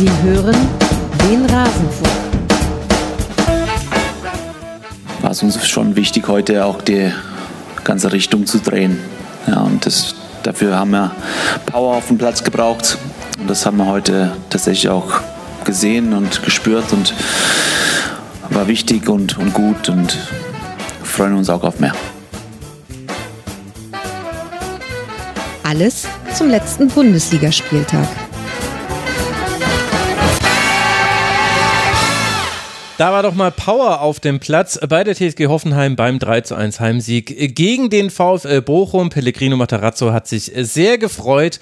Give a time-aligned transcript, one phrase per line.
[0.00, 0.56] Sie hören
[1.28, 2.08] den Rasenfunk.
[5.20, 7.12] War es uns schon wichtig, heute auch die
[7.84, 8.98] ganze Richtung zu drehen.
[9.46, 11.10] Ja, und das, dafür haben wir
[11.66, 12.96] Power auf dem Platz gebraucht.
[13.38, 15.20] Und das haben wir heute tatsächlich auch
[15.64, 17.12] gesehen und gespürt und
[18.48, 20.16] war wichtig und, und gut und
[21.02, 21.92] freuen uns auch auf mehr.
[25.62, 28.08] Alles zum letzten Bundesligaspieltag.
[33.00, 36.54] Da war doch mal Power auf dem Platz bei der TSG Hoffenheim beim 3 zu
[36.54, 39.08] 1 Heimsieg gegen den VfL Bochum.
[39.08, 41.60] Pellegrino Matarazzo hat sich sehr gefreut.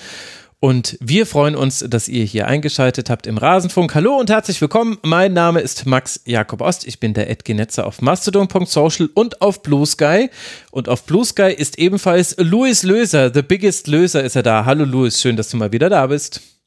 [0.58, 3.94] Und wir freuen uns, dass ihr hier eingeschaltet habt im Rasenfunk.
[3.94, 4.98] Hallo und herzlich willkommen.
[5.04, 6.84] Mein Name ist Max Jakob Ost.
[6.88, 10.30] Ich bin der Edgenetzer auf mastodon.social und auf Blue Sky.
[10.72, 13.32] Und auf Blue Sky ist ebenfalls Louis Löser.
[13.32, 14.64] The biggest Löser ist er da.
[14.64, 16.57] Hallo Louis, schön, dass du mal wieder da bist.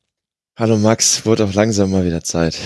[0.58, 2.58] Hallo Max, wurde auch langsam mal wieder Zeit.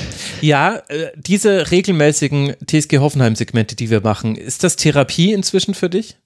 [0.41, 6.17] Ja, äh, diese regelmäßigen TSG Hoffenheim-Segmente, die wir machen, ist das Therapie inzwischen für dich?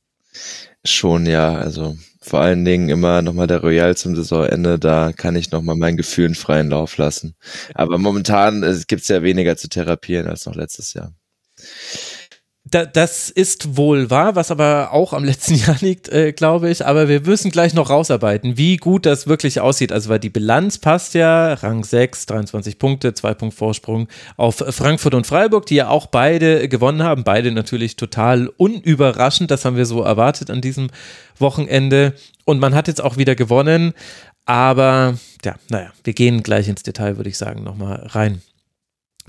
[0.86, 1.56] Schon, ja.
[1.56, 5.98] Also vor allen Dingen immer nochmal der Royal zum Saisonende, da kann ich nochmal meinen
[5.98, 7.36] Gefühlen freien Lauf lassen.
[7.74, 11.14] Aber momentan äh, gibt es ja weniger zu therapieren als noch letztes Jahr.
[12.72, 16.86] Da, das ist wohl wahr, was aber auch am letzten Jahr liegt, äh, glaube ich.
[16.86, 19.92] Aber wir müssen gleich noch rausarbeiten, wie gut das wirklich aussieht.
[19.92, 25.14] Also, weil die Bilanz passt ja, Rang 6, 23 Punkte, 2 Punkt Vorsprung auf Frankfurt
[25.14, 27.24] und Freiburg, die ja auch beide gewonnen haben.
[27.24, 29.50] Beide natürlich total unüberraschend.
[29.52, 30.90] Das haben wir so erwartet an diesem
[31.38, 32.14] Wochenende.
[32.46, 33.94] Und man hat jetzt auch wieder gewonnen.
[34.46, 38.42] Aber ja, naja, wir gehen gleich ins Detail, würde ich sagen, nochmal rein.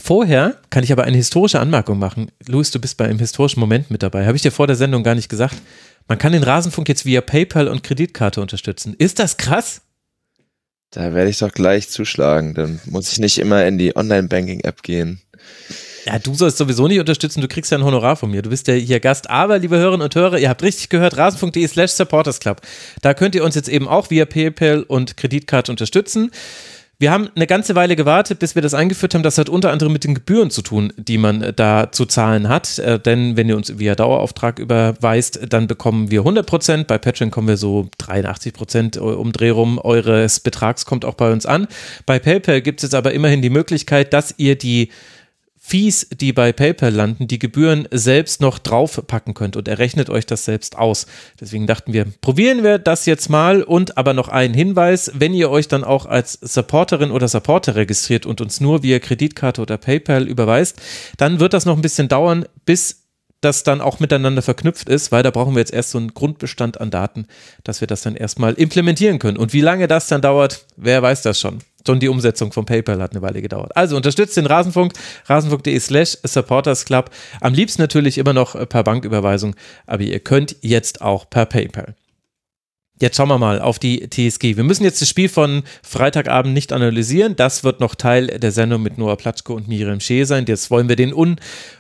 [0.02, 2.30] Vorher kann ich aber eine historische Anmerkung machen.
[2.46, 4.26] Louis, du bist bei einem historischen Moment mit dabei.
[4.26, 5.56] Habe ich dir vor der Sendung gar nicht gesagt.
[6.08, 8.94] Man kann den Rasenfunk jetzt via PayPal und Kreditkarte unterstützen.
[8.98, 9.82] Ist das krass?
[10.90, 12.54] Da werde ich doch gleich zuschlagen.
[12.54, 15.20] Dann muss ich nicht immer in die Online-Banking-App gehen.
[16.06, 18.42] Ja, du sollst sowieso nicht unterstützen, du kriegst ja ein Honorar von mir.
[18.42, 19.28] Du bist ja hier Gast.
[19.28, 22.60] Aber, liebe Hörerinnen und Hörer, ihr habt richtig gehört, rasen.de slash supportersclub.
[23.02, 26.30] Da könnt ihr uns jetzt eben auch via PayPal und Kreditkarte unterstützen.
[27.00, 29.22] Wir haben eine ganze Weile gewartet, bis wir das eingeführt haben.
[29.22, 32.50] Das hat unter anderem mit den Gebühren zu tun, die man äh, da zu zahlen
[32.50, 32.78] hat.
[32.78, 36.86] Äh, denn wenn ihr uns via Dauerauftrag überweist, dann bekommen wir 100 Prozent.
[36.88, 41.32] Bei Patreon kommen wir so 83 Prozent um Dreh rum eures Betrags kommt auch bei
[41.32, 41.68] uns an.
[42.04, 44.90] Bei PayPal gibt es jetzt aber immerhin die Möglichkeit, dass ihr die
[45.70, 50.44] Fees, die bei PayPal landen, die Gebühren selbst noch draufpacken könnt und errechnet euch das
[50.44, 51.06] selbst aus.
[51.40, 55.48] Deswegen dachten wir, probieren wir das jetzt mal und aber noch ein Hinweis, wenn ihr
[55.48, 60.26] euch dann auch als Supporterin oder Supporter registriert und uns nur via Kreditkarte oder PayPal
[60.26, 60.82] überweist,
[61.18, 62.99] dann wird das noch ein bisschen dauern, bis
[63.40, 66.80] das dann auch miteinander verknüpft ist, weil da brauchen wir jetzt erst so einen Grundbestand
[66.80, 67.26] an Daten,
[67.64, 69.38] dass wir das dann erstmal implementieren können.
[69.38, 71.60] Und wie lange das dann dauert, wer weiß das schon.
[71.86, 73.74] Schon die Umsetzung von PayPal hat eine Weile gedauert.
[73.74, 74.92] Also unterstützt den Rasenfunk,
[75.26, 77.10] rasenfunk.de slash Supporters Club.
[77.40, 81.94] Am liebsten natürlich immer noch per Banküberweisung, aber ihr könnt jetzt auch per PayPal.
[83.00, 84.58] Jetzt schauen wir mal auf die TSG.
[84.58, 87.34] Wir müssen jetzt das Spiel von Freitagabend nicht analysieren.
[87.34, 90.44] Das wird noch Teil der Sendung mit Noah Platschko und Miriam Schee sein.
[90.46, 91.36] Jetzt wollen wir den un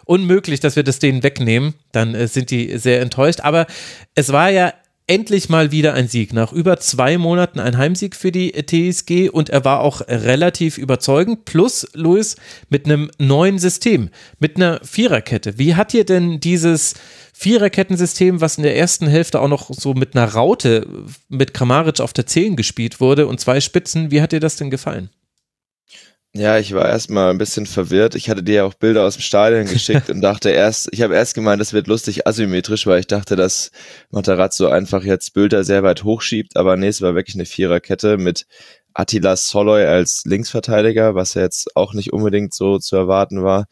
[0.06, 1.74] unmöglich, dass wir das denen wegnehmen.
[1.92, 3.40] Dann äh, sind die sehr enttäuscht.
[3.40, 3.66] Aber
[4.14, 4.72] es war ja
[5.10, 6.32] endlich mal wieder ein Sieg.
[6.32, 11.44] Nach über zwei Monaten ein Heimsieg für die TSG und er war auch relativ überzeugend.
[11.44, 12.36] Plus, Luis,
[12.68, 14.08] mit einem neuen System,
[14.38, 15.58] mit einer Viererkette.
[15.58, 16.94] Wie hat dir denn dieses
[17.40, 20.86] Viererkettensystem, was in der ersten Hälfte auch noch so mit einer Raute
[21.30, 24.68] mit Kramaric auf der 10 gespielt wurde und zwei Spitzen, wie hat dir das denn
[24.68, 25.08] gefallen?
[26.34, 28.14] Ja, ich war erstmal ein bisschen verwirrt.
[28.14, 31.14] Ich hatte dir ja auch Bilder aus dem Stadion geschickt und dachte erst, ich habe
[31.14, 33.70] erst gemeint, das wird lustig asymmetrisch, weil ich dachte, dass
[34.10, 38.44] Matarazzo einfach jetzt Bilder sehr weit hochschiebt, aber nee, es war wirklich eine Viererkette mit
[38.92, 43.66] Attila Soloy als Linksverteidiger, was ja jetzt auch nicht unbedingt so zu erwarten war.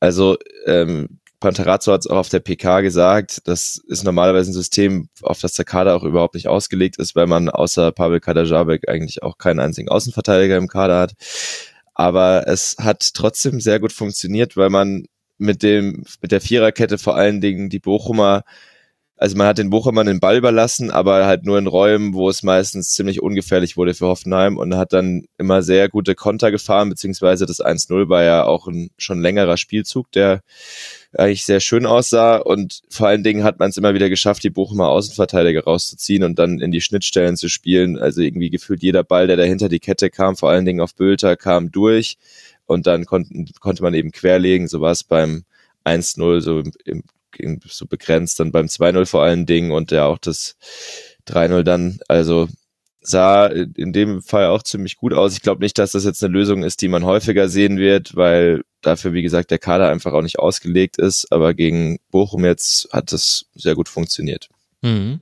[0.00, 5.08] Also ähm, Pantarazzo hat es auch auf der PK gesagt, das ist normalerweise ein System,
[5.22, 9.22] auf das der Kader auch überhaupt nicht ausgelegt ist, weil man außer Pavel Kadajabek eigentlich
[9.22, 11.12] auch keinen einzigen Außenverteidiger im Kader hat.
[11.94, 15.06] Aber es hat trotzdem sehr gut funktioniert, weil man
[15.38, 18.42] mit dem, mit der Viererkette vor allen Dingen die Bochumer,
[19.16, 22.42] also man hat den Bochumern den Ball überlassen, aber halt nur in Räumen, wo es
[22.42, 27.46] meistens ziemlich ungefährlich wurde für Hoffenheim und hat dann immer sehr gute Konter gefahren, beziehungsweise
[27.46, 30.40] das 1-0 war ja auch ein schon längerer Spielzug, der
[31.18, 34.50] eigentlich sehr schön aussah und vor allen Dingen hat man es immer wieder geschafft, die
[34.50, 37.98] Bochumer Außenverteidiger rauszuziehen und dann in die Schnittstellen zu spielen.
[37.98, 41.36] Also irgendwie gefühlt jeder Ball, der dahinter die Kette kam, vor allen Dingen auf Bülter,
[41.36, 42.18] kam durch
[42.66, 44.68] und dann konnten, konnte man eben querlegen.
[44.68, 45.44] So war es beim
[45.84, 47.02] 1-0 so, im,
[47.36, 50.56] im, so begrenzt, dann beim 2-0 vor allen Dingen und ja auch das
[51.28, 51.98] 3-0 dann.
[52.08, 52.48] Also
[53.06, 55.34] sah in dem Fall auch ziemlich gut aus.
[55.34, 58.62] Ich glaube nicht, dass das jetzt eine Lösung ist, die man häufiger sehen wird, weil
[58.80, 61.30] dafür, wie gesagt, der Kader einfach auch nicht ausgelegt ist.
[61.30, 64.48] Aber gegen Bochum jetzt hat es sehr gut funktioniert.
[64.80, 65.20] Mhm.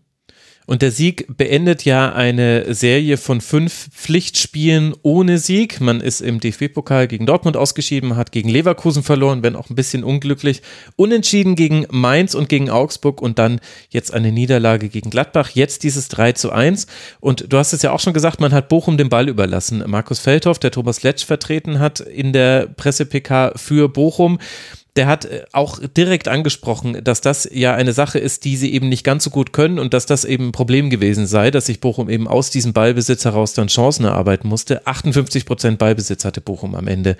[0.67, 5.81] Und der Sieg beendet ja eine Serie von fünf Pflichtspielen ohne Sieg.
[5.81, 10.05] Man ist im DFB-Pokal gegen Dortmund ausgeschieden, hat gegen Leverkusen verloren, wenn auch ein bisschen
[10.05, 10.63] unglücklich.
[10.97, 13.61] Unentschieden gegen Mainz und gegen Augsburg und dann
[13.91, 15.51] jetzt eine Niederlage gegen Gladbach.
[15.51, 16.87] Jetzt dieses 3 zu 1.
[17.21, 19.83] Und du hast es ja auch schon gesagt, man hat Bochum den Ball überlassen.
[19.87, 24.39] Markus Feldhoff, der Thomas Letsch vertreten hat in der Presse-PK für Bochum
[24.97, 28.89] der hat äh, auch direkt angesprochen, dass das ja eine Sache ist, die sie eben
[28.89, 31.81] nicht ganz so gut können und dass das eben ein Problem gewesen sei, dass sich
[31.81, 34.87] Bochum eben aus diesem Ballbesitz heraus dann Chancen erarbeiten musste.
[34.87, 37.17] 58 Prozent Ballbesitz hatte Bochum am Ende.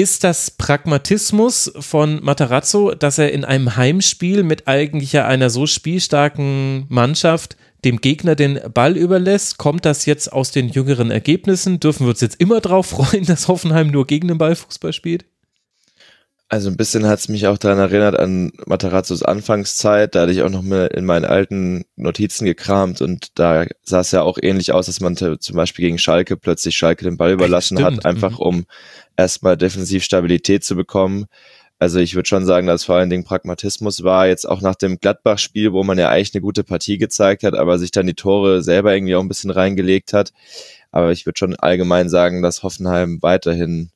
[0.00, 6.86] Ist das Pragmatismus von Matarazzo, dass er in einem Heimspiel mit eigentlich einer so spielstarken
[6.88, 9.58] Mannschaft dem Gegner den Ball überlässt?
[9.58, 11.80] Kommt das jetzt aus den jüngeren Ergebnissen?
[11.80, 15.26] Dürfen wir uns jetzt immer darauf freuen, dass Hoffenheim nur gegen den Ball Fußball spielt?
[16.52, 20.16] Also ein bisschen hat es mich auch daran erinnert an Matarazzos Anfangszeit.
[20.16, 24.10] Da hatte ich auch noch mal in meinen alten Notizen gekramt und da sah es
[24.10, 27.78] ja auch ähnlich aus, dass man zum Beispiel gegen Schalke plötzlich Schalke den Ball überlassen
[27.78, 27.98] Stimmt.
[27.98, 28.46] hat, einfach mhm.
[28.46, 28.64] um
[29.16, 31.26] erstmal defensiv Stabilität zu bekommen.
[31.78, 34.98] Also ich würde schon sagen, dass vor allen Dingen Pragmatismus war, jetzt auch nach dem
[34.98, 38.64] Gladbach-Spiel, wo man ja eigentlich eine gute Partie gezeigt hat, aber sich dann die Tore
[38.64, 40.32] selber irgendwie auch ein bisschen reingelegt hat.
[40.90, 43.92] Aber ich würde schon allgemein sagen, dass Hoffenheim weiterhin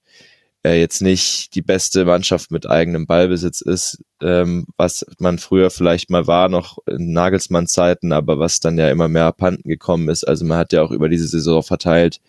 [0.64, 6.10] äh, jetzt nicht die beste Mannschaft mit eigenem Ballbesitz ist, ähm, was man früher vielleicht
[6.10, 10.24] mal war, noch in Nagelsmann Zeiten, aber was dann ja immer mehr abhanden gekommen ist.
[10.24, 12.20] Also man hat ja auch über diese Saison verteilt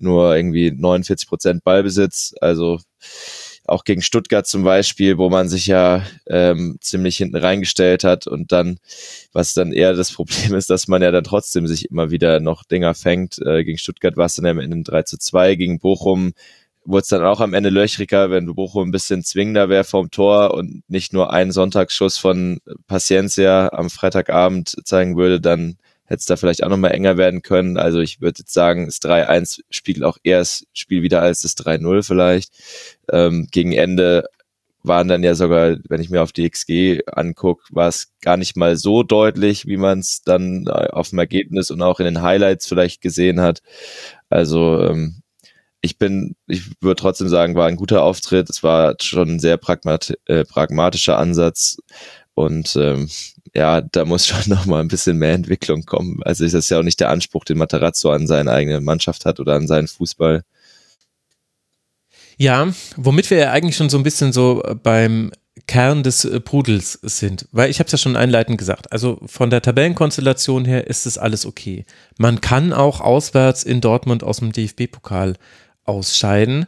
[0.00, 2.80] nur irgendwie 49 Prozent Ballbesitz, also
[3.66, 8.50] auch gegen Stuttgart zum Beispiel, wo man sich ja ähm, ziemlich hinten reingestellt hat und
[8.50, 8.78] dann,
[9.32, 12.64] was dann eher das Problem ist, dass man ja dann trotzdem sich immer wieder noch
[12.64, 13.38] Dinger fängt.
[13.38, 16.32] Äh, gegen Stuttgart war es dann am Ende 3 zu 2, gegen Bochum
[16.90, 20.54] wurde es dann auch am Ende löchriger, wenn Bochum ein bisschen zwingender wäre vom Tor
[20.54, 26.36] und nicht nur einen Sonntagsschuss von Paciencia am Freitagabend zeigen würde, dann hätte es da
[26.36, 27.76] vielleicht auch nochmal enger werden können.
[27.76, 31.56] Also ich würde jetzt sagen, das 3-1 spiegelt auch eher das Spiel wieder als das
[31.56, 32.52] 3-0 vielleicht.
[33.10, 34.24] Ähm, gegen Ende
[34.82, 38.56] waren dann ja sogar, wenn ich mir auf die XG angucke, war es gar nicht
[38.56, 42.22] mal so deutlich, wie man es dann äh, auf dem Ergebnis und auch in den
[42.22, 43.62] Highlights vielleicht gesehen hat.
[44.30, 45.22] Also ähm,
[45.82, 48.50] ich bin, ich würde trotzdem sagen, war ein guter Auftritt.
[48.50, 51.78] Es war schon ein sehr pragmat, äh, pragmatischer Ansatz.
[52.34, 53.08] Und ähm,
[53.54, 56.22] ja, da muss schon noch mal ein bisschen mehr Entwicklung kommen.
[56.22, 59.40] Also ist das ja auch nicht der Anspruch, den Materazzo an seine eigene Mannschaft hat
[59.40, 60.42] oder an seinen Fußball.
[62.36, 65.30] Ja, womit wir ja eigentlich schon so ein bisschen so beim
[65.66, 68.92] Kern des äh, Pudels sind, weil ich habe es ja schon einleitend gesagt.
[68.92, 71.84] Also von der Tabellenkonstellation her ist es alles okay.
[72.18, 75.36] Man kann auch auswärts in Dortmund aus dem DFB-Pokal
[75.90, 76.66] ausscheiden.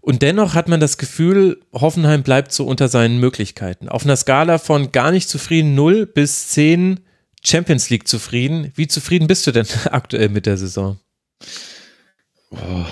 [0.00, 3.88] Und dennoch hat man das Gefühl, Hoffenheim bleibt so unter seinen Möglichkeiten.
[3.88, 7.00] Auf einer Skala von gar nicht zufrieden 0 bis 10
[7.42, 8.70] Champions League zufrieden.
[8.74, 10.98] Wie zufrieden bist du denn aktuell mit der Saison?
[12.50, 12.84] Oh,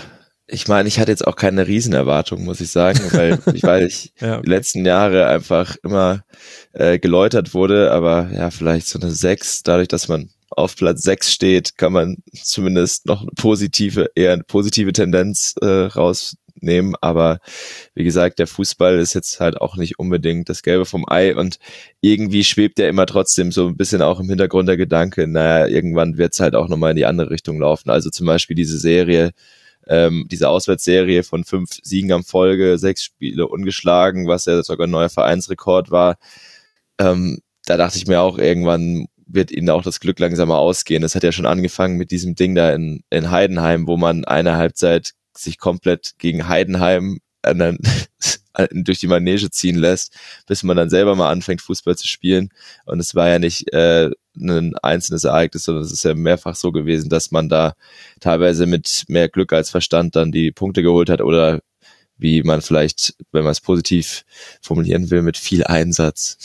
[0.47, 4.13] ich meine, ich hatte jetzt auch keine Riesenerwartung, muss ich sagen, weil ich, weil ich
[4.21, 4.43] ja, okay.
[4.45, 6.25] die letzten Jahre einfach immer
[6.73, 11.33] äh, geläutert wurde, aber ja, vielleicht so eine 6, dadurch, dass man auf Platz 6
[11.33, 16.95] steht, kann man zumindest noch eine positive, eher eine positive Tendenz äh, rausnehmen.
[17.01, 17.39] Aber
[17.95, 21.59] wie gesagt, der Fußball ist jetzt halt auch nicht unbedingt das Gelbe vom Ei und
[22.01, 26.19] irgendwie schwebt ja immer trotzdem so ein bisschen auch im Hintergrund der Gedanke, naja, irgendwann
[26.19, 27.91] wird es halt auch nochmal in die andere Richtung laufen.
[27.91, 29.33] Also zum Beispiel diese Serie,
[29.89, 34.91] ähm, diese Auswärtsserie von fünf Siegen am Folge, sechs Spiele ungeschlagen, was ja sogar ein
[34.91, 36.17] neuer Vereinsrekord war.
[36.99, 41.03] Ähm, da dachte ich mir auch irgendwann wird ihnen auch das Glück langsamer ausgehen.
[41.03, 44.57] Das hat ja schon angefangen mit diesem Ding da in, in Heidenheim, wo man eine
[44.57, 47.79] Halbzeit sich komplett gegen Heidenheim dann,
[48.73, 50.15] durch die Manege ziehen lässt,
[50.47, 52.51] bis man dann selber mal anfängt, Fußball zu spielen.
[52.85, 56.73] Und es war ja nicht äh, ein einzelnes Ereignis, sondern es ist ja mehrfach so
[56.73, 57.75] gewesen, dass man da
[58.21, 61.61] teilweise mit mehr Glück als Verstand dann die Punkte geholt hat oder
[62.19, 64.25] wie man vielleicht, wenn man es positiv
[64.61, 66.39] formulieren will, mit viel Einsatz.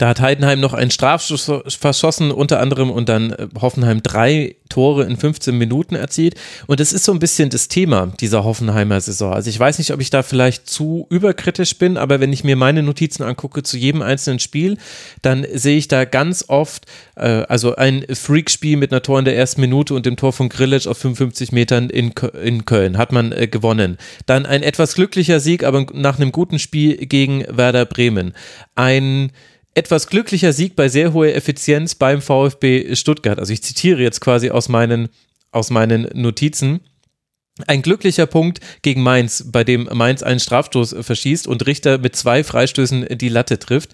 [0.00, 5.04] Da hat Heidenheim noch einen Strafschuss verschossen, unter anderem, und dann äh, Hoffenheim drei Tore
[5.04, 6.36] in 15 Minuten erzielt.
[6.66, 9.34] Und das ist so ein bisschen das Thema dieser Hoffenheimer Saison.
[9.34, 12.56] Also ich weiß nicht, ob ich da vielleicht zu überkritisch bin, aber wenn ich mir
[12.56, 14.78] meine Notizen angucke zu jedem einzelnen Spiel,
[15.20, 19.36] dann sehe ich da ganz oft, äh, also ein Freakspiel mit einer Tor in der
[19.36, 23.32] ersten Minute und dem Tor von Grillitsch auf 55 Metern in, in Köln hat man
[23.32, 23.98] äh, gewonnen.
[24.24, 28.32] Dann ein etwas glücklicher Sieg, aber nach einem guten Spiel gegen Werder Bremen.
[28.76, 29.32] Ein
[29.74, 33.38] etwas glücklicher Sieg bei sehr hoher Effizienz beim VfB Stuttgart.
[33.38, 35.08] Also ich zitiere jetzt quasi aus meinen,
[35.52, 36.80] aus meinen Notizen.
[37.66, 42.42] Ein glücklicher Punkt gegen Mainz, bei dem Mainz einen Strafstoß verschießt und Richter mit zwei
[42.42, 43.90] Freistößen die Latte trifft.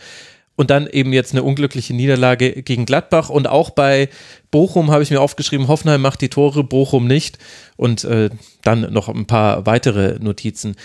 [0.58, 3.28] Und dann eben jetzt eine unglückliche Niederlage gegen Gladbach.
[3.28, 4.08] Und auch bei
[4.50, 7.38] Bochum habe ich mir aufgeschrieben, Hoffenheim macht die Tore, Bochum nicht.
[7.76, 8.30] Und äh,
[8.62, 10.76] dann noch ein paar weitere Notizen.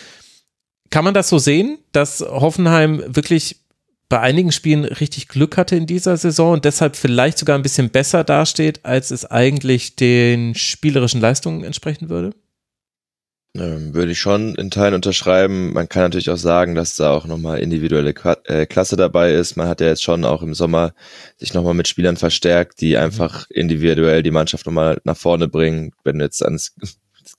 [0.89, 3.60] Kann man das so sehen, dass Hoffenheim wirklich
[4.11, 7.89] bei einigen Spielen richtig Glück hatte in dieser Saison und deshalb vielleicht sogar ein bisschen
[7.89, 12.31] besser dasteht, als es eigentlich den spielerischen Leistungen entsprechen würde?
[13.55, 15.71] Ähm, würde ich schon in Teilen unterschreiben.
[15.71, 18.13] Man kann natürlich auch sagen, dass da auch nochmal individuelle
[18.45, 19.55] äh, Klasse dabei ist.
[19.55, 20.93] Man hat ja jetzt schon auch im Sommer
[21.37, 25.93] sich nochmal mit Spielern verstärkt, die einfach individuell die Mannschaft nochmal nach vorne bringen.
[26.03, 26.75] Wenn du jetzt ans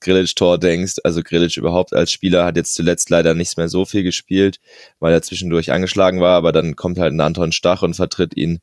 [0.03, 0.95] Grillage-Tor denkst.
[1.03, 4.59] Also Grillage überhaupt als Spieler hat jetzt zuletzt leider nicht mehr so viel gespielt,
[4.99, 8.59] weil er zwischendurch angeschlagen war, aber dann kommt halt ein Anton Stach und vertritt ihn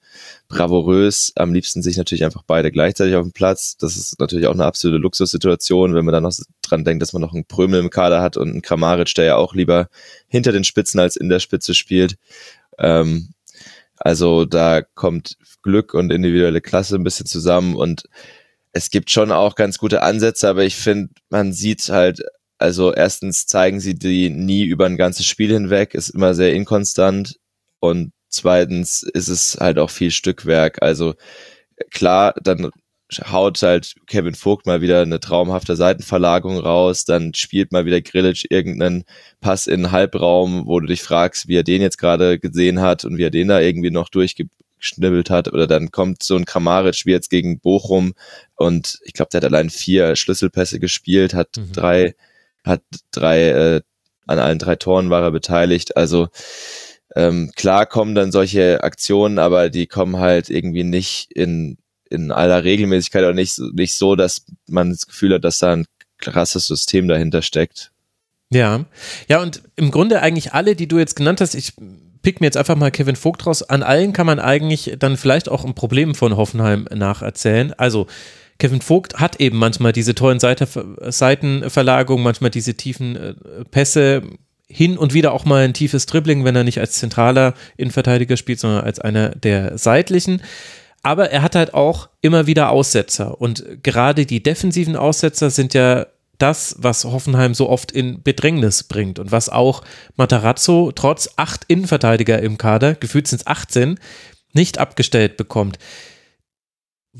[0.49, 1.32] bravourös.
[1.37, 3.76] Am liebsten sich natürlich einfach beide gleichzeitig auf dem Platz.
[3.76, 7.23] Das ist natürlich auch eine absolute Luxussituation, wenn man dann noch dran denkt, dass man
[7.23, 9.88] noch einen Prömel im Kader hat und einen Kramaric, der ja auch lieber
[10.28, 12.16] hinter den Spitzen als in der Spitze spielt.
[12.78, 13.35] Ähm,
[13.97, 18.04] also da kommt Glück und individuelle Klasse ein bisschen zusammen und
[18.72, 22.22] es gibt schon auch ganz gute Ansätze, aber ich finde, man sieht halt,
[22.58, 27.36] also erstens zeigen sie die nie über ein ganzes Spiel hinweg, ist immer sehr inkonstant.
[27.80, 30.82] Und zweitens ist es halt auch viel Stückwerk.
[30.82, 31.14] Also
[31.90, 32.70] klar, dann
[33.30, 38.46] haut halt Kevin Vogt mal wieder eine traumhafte Seitenverlagerung raus, dann spielt mal wieder Grillage
[38.50, 39.04] irgendeinen
[39.40, 43.04] Pass in den Halbraum, wo du dich fragst, wie er den jetzt gerade gesehen hat
[43.04, 44.46] und wie er den da irgendwie noch durchge
[44.80, 45.52] geschnibbelt hat.
[45.52, 48.14] Oder dann kommt so ein Kramaric wie jetzt gegen Bochum
[48.60, 51.72] und ich glaube, der hat allein vier Schlüsselpässe gespielt, hat mhm.
[51.72, 52.14] drei,
[52.62, 53.80] hat drei, äh,
[54.26, 55.96] an allen drei Toren war er beteiligt.
[55.96, 56.28] Also
[57.16, 61.78] ähm, klar kommen dann solche Aktionen, aber die kommen halt irgendwie nicht in,
[62.10, 65.86] in aller Regelmäßigkeit oder nicht, nicht so, dass man das Gefühl hat, dass da ein
[66.18, 67.92] krasses System dahinter steckt.
[68.52, 68.84] Ja,
[69.26, 71.72] ja, und im Grunde eigentlich alle, die du jetzt genannt hast, ich
[72.20, 73.62] pick mir jetzt einfach mal Kevin Vogt raus.
[73.62, 77.72] An allen kann man eigentlich dann vielleicht auch ein Problem von Hoffenheim nacherzählen.
[77.72, 78.06] Also,
[78.60, 83.34] Kevin Vogt hat eben manchmal diese tollen Seitenverlagerungen, manchmal diese tiefen äh,
[83.70, 84.22] Pässe,
[84.70, 88.60] hin und wieder auch mal ein tiefes Dribbling, wenn er nicht als zentraler Innenverteidiger spielt,
[88.60, 90.42] sondern als einer der seitlichen.
[91.02, 93.40] Aber er hat halt auch immer wieder Aussetzer.
[93.40, 96.06] Und gerade die defensiven Aussetzer sind ja
[96.38, 99.82] das, was Hoffenheim so oft in Bedrängnis bringt und was auch
[100.16, 103.98] Matarazzo trotz acht Innenverteidiger im Kader, gefühlt sind es 18,
[104.52, 105.78] nicht abgestellt bekommt.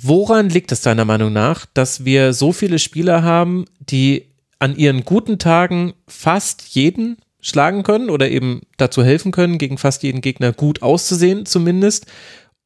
[0.03, 4.27] Woran liegt es deiner Meinung nach, dass wir so viele Spieler haben, die
[4.59, 10.03] an ihren guten Tagen fast jeden schlagen können oder eben dazu helfen können, gegen fast
[10.03, 12.07] jeden Gegner gut auszusehen zumindest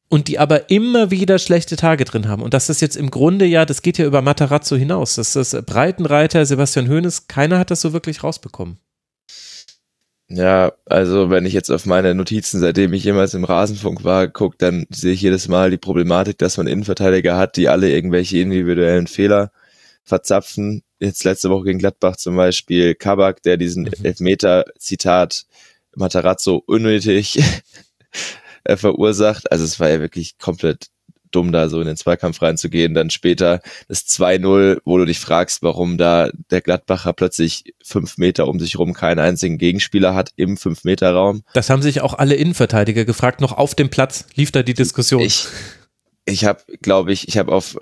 [0.07, 2.41] und die aber immer wieder schlechte Tage drin haben.
[2.41, 5.15] Und das ist jetzt im Grunde ja, das geht ja über Matarazzo hinaus.
[5.15, 8.77] Das ist Breitenreiter, Sebastian Hoeneß, keiner hat das so wirklich rausbekommen.
[10.27, 14.57] Ja, also wenn ich jetzt auf meine Notizen, seitdem ich jemals im Rasenfunk war, gucke,
[14.57, 19.05] dann sehe ich jedes Mal die Problematik, dass man Innenverteidiger hat, die alle irgendwelche individuellen
[19.05, 19.51] Fehler
[20.03, 20.83] verzapfen.
[20.99, 23.91] Jetzt letzte Woche gegen Gladbach zum Beispiel Kabak, der diesen mhm.
[24.03, 25.45] Elfmeter, Zitat,
[25.95, 27.39] Matarazzo unnötig
[28.63, 29.51] äh, verursacht.
[29.51, 30.87] Also es war ja wirklich komplett
[31.35, 32.93] dumm, da so in den Zweikampf reinzugehen.
[32.93, 38.47] Dann später das 2-0, wo du dich fragst, warum da der Gladbacher plötzlich fünf Meter
[38.47, 41.43] um sich rum keinen einzigen Gegenspieler hat im Fünf-Meter-Raum.
[41.53, 45.21] Das haben sich auch alle Innenverteidiger gefragt, noch auf dem Platz lief da die Diskussion.
[45.21, 45.47] Ich,
[46.25, 47.77] ich habe, glaube ich, ich habe auf,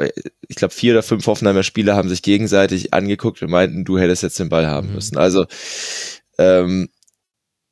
[0.48, 4.24] ich glaube, vier oder fünf Hoffenheimer Spieler haben sich gegenseitig angeguckt und meinten, du hättest
[4.24, 4.96] jetzt den Ball haben mhm.
[4.96, 5.18] müssen.
[5.18, 5.46] Also
[6.38, 6.90] ähm,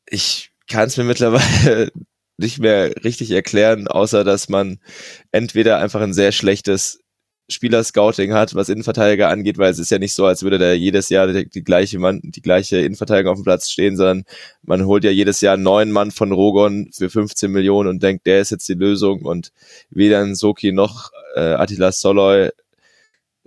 [0.06, 1.92] ich kann es mir mittlerweile
[2.42, 4.80] nicht mehr richtig erklären, außer dass man
[5.32, 7.00] entweder einfach ein sehr schlechtes
[7.50, 11.10] Spielerscouting hat, was Innenverteidiger angeht, weil es ist ja nicht so, als würde da jedes
[11.10, 14.24] Jahr die, die gleiche Mann, die gleiche Innenverteidigung auf dem Platz stehen, sondern
[14.64, 18.26] man holt ja jedes Jahr einen neuen Mann von Rogon für 15 Millionen und denkt,
[18.26, 19.52] der ist jetzt die Lösung und
[19.90, 22.50] weder ein Soki noch äh, Attila Soloy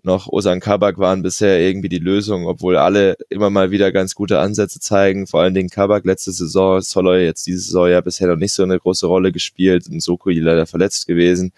[0.05, 4.39] noch Osan Kabak waren bisher irgendwie die Lösung, obwohl alle immer mal wieder ganz gute
[4.39, 5.27] Ansätze zeigen.
[5.27, 8.63] Vor allen Dingen Kabak letzte Saison, Soloy jetzt diese Saison ja bisher noch nicht so
[8.63, 11.53] eine große Rolle gespielt und Sokoi leider verletzt gewesen.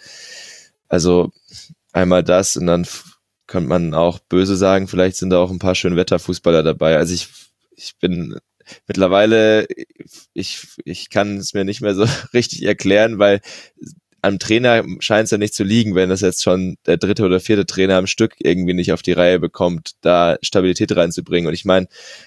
[0.89, 1.33] Also
[1.93, 2.87] einmal das und dann
[3.47, 6.97] könnte man auch böse sagen, vielleicht sind da auch ein paar schön Wetterfußballer dabei.
[6.97, 7.29] Also ich,
[7.77, 8.39] ich bin
[8.87, 9.67] mittlerweile,
[10.35, 13.41] ich, ich kann es mir nicht mehr so richtig erklären, weil
[14.27, 17.41] am Trainer scheint es ja nicht zu liegen, wenn das jetzt schon der dritte oder
[17.41, 21.49] vierte Trainer am Stück irgendwie nicht auf die Reihe bekommt, da Stabilität reinzubringen.
[21.49, 21.87] Und ich meine,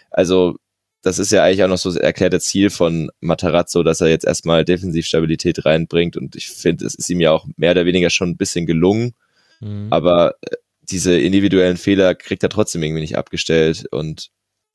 [0.10, 0.58] also
[1.02, 4.26] das ist ja eigentlich auch noch so das erklärte Ziel von Matarazzo, dass er jetzt
[4.26, 8.30] erstmal Defensivstabilität reinbringt und ich finde, es ist ihm ja auch mehr oder weniger schon
[8.30, 9.14] ein bisschen gelungen,
[9.62, 9.88] mhm.
[9.92, 10.56] aber äh,
[10.90, 14.30] diese individuellen Fehler kriegt er trotzdem irgendwie nicht abgestellt und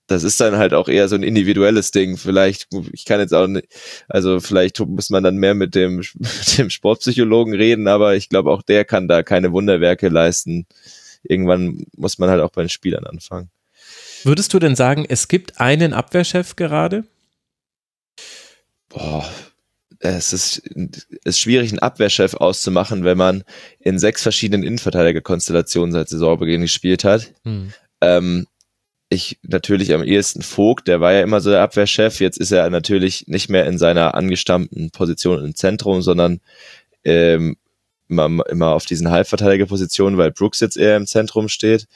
[0.06, 2.16] das ist dann halt auch eher so ein individuelles Ding.
[2.16, 3.68] Vielleicht, ich kann jetzt auch nicht,
[4.08, 8.50] also vielleicht muss man dann mehr mit dem, mit dem Sportpsychologen reden, aber ich glaube
[8.50, 10.66] auch der kann da keine Wunderwerke leisten.
[11.22, 13.50] Irgendwann muss man halt auch bei den Spielern anfangen.
[14.24, 17.04] Würdest du denn sagen, es gibt einen Abwehrchef gerade?
[18.88, 19.28] Boah,
[19.98, 23.44] es ist, es ist schwierig, einen Abwehrchef auszumachen, wenn man
[23.80, 27.32] in sechs verschiedenen Innenverteidigerkonstellationen seit Saisonbeginn gespielt hat.
[27.44, 27.72] Hm.
[28.00, 28.46] Ähm,
[29.14, 32.20] ich natürlich am ehesten Vogt, der war ja immer so der Abwehrchef.
[32.20, 36.40] Jetzt ist er natürlich nicht mehr in seiner angestammten Position im Zentrum, sondern
[37.04, 37.56] ähm,
[38.08, 41.86] immer, immer auf diesen Halbverteidigerpositionen, weil Brooks jetzt eher im Zentrum steht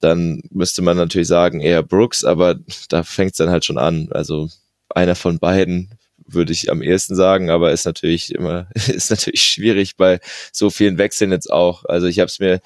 [0.00, 2.56] dann müsste man natürlich sagen eher Brooks, aber
[2.88, 4.08] da fängt es dann halt schon an.
[4.10, 4.48] Also
[4.90, 5.90] einer von beiden
[6.28, 10.20] würde ich am ehesten sagen, aber ist natürlich immer ist natürlich schwierig bei
[10.52, 11.84] so vielen Wechseln jetzt auch.
[11.84, 12.60] Also ich habe es mir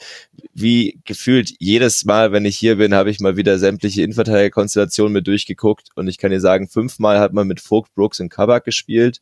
[0.53, 5.27] wie gefühlt jedes Mal, wenn ich hier bin, habe ich mal wieder sämtliche Innenverteidigerkonstellationen mit
[5.27, 9.21] durchgeguckt und ich kann dir sagen, fünfmal hat man mit Vogt, Brooks und Kabak gespielt,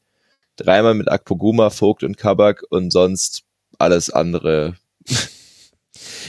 [0.57, 3.43] dreimal mit Akpoguma, Vogt und Kabak und sonst
[3.79, 4.75] alles andere.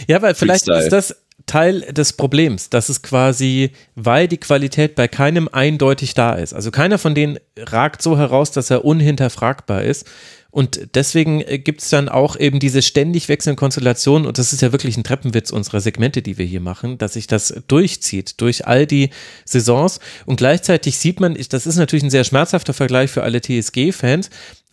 [0.07, 0.83] Ja, weil vielleicht Freestyle.
[0.83, 6.33] ist das Teil des Problems, dass es quasi, weil die Qualität bei keinem eindeutig da
[6.33, 6.53] ist.
[6.53, 10.07] Also keiner von denen ragt so heraus, dass er unhinterfragbar ist.
[10.51, 14.61] Und deswegen äh, gibt es dann auch eben diese ständig wechselnden Konstellationen, und das ist
[14.61, 18.67] ja wirklich ein Treppenwitz unserer Segmente, die wir hier machen, dass sich das durchzieht durch
[18.67, 19.11] all die
[19.45, 19.99] Saisons.
[20.25, 24.29] Und gleichzeitig sieht man, das ist natürlich ein sehr schmerzhafter Vergleich für alle TSG-Fans,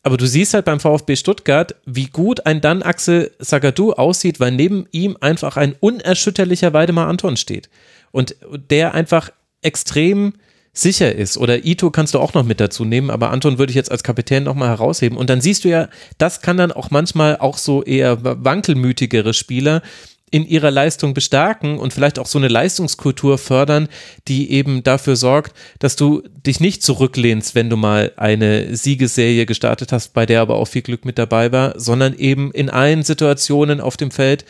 [0.09, 4.53] aber du siehst halt beim VfB Stuttgart, wie gut ein dann Axel Sagadou aussieht, weil
[4.53, 7.69] neben ihm einfach ein unerschütterlicher Weidemar Anton steht.
[8.11, 8.35] Und
[8.71, 9.29] der einfach
[9.61, 10.33] extrem
[10.73, 11.37] sicher ist.
[11.37, 14.03] Oder Ito kannst du auch noch mit dazu nehmen, aber Anton würde ich jetzt als
[14.03, 15.19] Kapitän nochmal herausheben.
[15.19, 19.83] Und dann siehst du ja, das kann dann auch manchmal auch so eher wankelmütigere Spieler
[20.31, 23.89] in ihrer Leistung bestärken und vielleicht auch so eine Leistungskultur fördern,
[24.29, 29.93] die eben dafür sorgt, dass du dich nicht zurücklehnst, wenn du mal eine Siegesserie gestartet
[29.93, 33.81] hast, bei der aber auch viel Glück mit dabei war, sondern eben in allen Situationen
[33.81, 34.45] auf dem Feld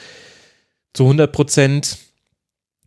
[0.93, 1.99] zu 100 Prozent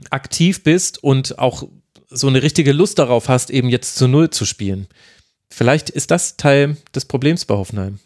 [0.10, 1.68] aktiv bist und auch
[2.10, 4.88] so eine richtige Lust darauf hast, eben jetzt zu Null zu spielen.
[5.50, 8.00] Vielleicht ist das Teil des Problems bei Hoffenheim.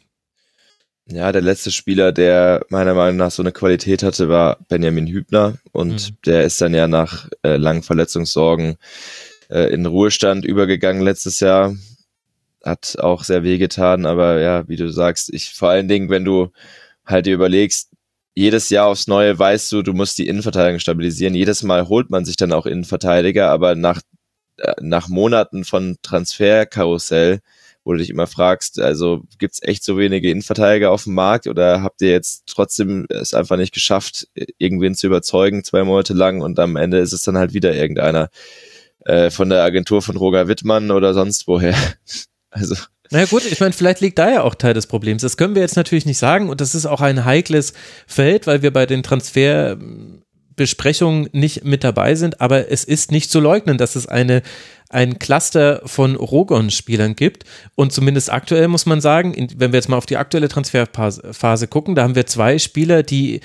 [1.07, 5.57] Ja, der letzte Spieler, der meiner Meinung nach so eine Qualität hatte, war Benjamin Hübner
[5.71, 6.17] und mhm.
[6.25, 8.77] der ist dann ja nach äh, langen Verletzungssorgen
[9.49, 11.75] äh, in Ruhestand übergegangen letztes Jahr.
[12.63, 16.51] Hat auch sehr wehgetan, aber ja, wie du sagst, ich vor allen Dingen, wenn du
[17.05, 17.91] halt dir überlegst,
[18.33, 21.35] jedes Jahr aufs Neue weißt du, du musst die Innenverteidigung stabilisieren.
[21.35, 24.01] Jedes Mal holt man sich dann auch Innenverteidiger, aber nach,
[24.57, 27.41] äh, nach Monaten von Transferkarussell
[27.85, 31.83] wo du dich immer fragst, also gibt's echt so wenige Innenverteidiger auf dem Markt oder
[31.83, 36.59] habt ihr jetzt trotzdem es einfach nicht geschafft, irgendwen zu überzeugen, zwei Monate lang und
[36.59, 38.29] am Ende ist es dann halt wieder irgendeiner
[39.05, 41.75] äh, von der Agentur von Roger Wittmann oder sonst woher.
[42.57, 42.75] Also
[43.11, 45.21] na gut, ich meine, vielleicht liegt da ja auch Teil des Problems.
[45.21, 47.73] Das können wir jetzt natürlich nicht sagen und das ist auch ein heikles
[48.07, 49.77] Feld, weil wir bei den Transfer
[50.55, 54.41] Besprechungen nicht mit dabei sind, aber es ist nicht zu leugnen, dass es eine
[54.89, 57.43] ein Cluster von Rogon-Spielern gibt.
[57.75, 61.95] Und zumindest aktuell muss man sagen, wenn wir jetzt mal auf die aktuelle Transferphase gucken,
[61.95, 63.41] da haben wir zwei Spieler, die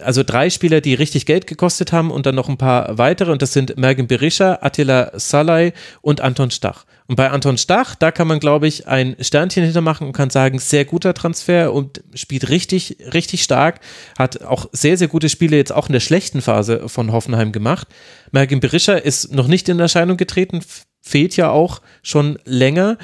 [0.00, 3.42] also drei Spieler, die richtig Geld gekostet haben und dann noch ein paar weitere und
[3.42, 6.84] das sind Mergen Berisha, Attila Salai und Anton Stach.
[7.06, 10.58] Und bei Anton Stach, da kann man glaube ich ein Sternchen hintermachen und kann sagen,
[10.58, 13.80] sehr guter Transfer und spielt richtig, richtig stark,
[14.18, 17.88] hat auch sehr, sehr gute Spiele jetzt auch in der schlechten Phase von Hoffenheim gemacht.
[18.32, 20.60] Mergen Berisha ist noch nicht in Erscheinung getreten,
[21.00, 22.98] fehlt ja auch schon länger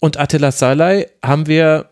[0.00, 1.90] und Attila Salai haben wir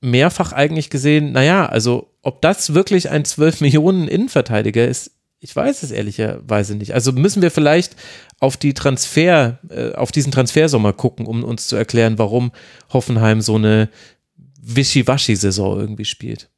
[0.00, 5.84] mehrfach eigentlich gesehen, naja, also ob das wirklich ein 12 Millionen Innenverteidiger ist, ich weiß
[5.84, 6.94] es ehrlicherweise nicht.
[6.94, 7.94] Also müssen wir vielleicht
[8.40, 12.50] auf die Transfer, äh, auf diesen Transfersommer gucken, um uns zu erklären, warum
[12.92, 13.88] Hoffenheim so eine
[14.60, 16.50] Wischiwaschi-Saison irgendwie spielt.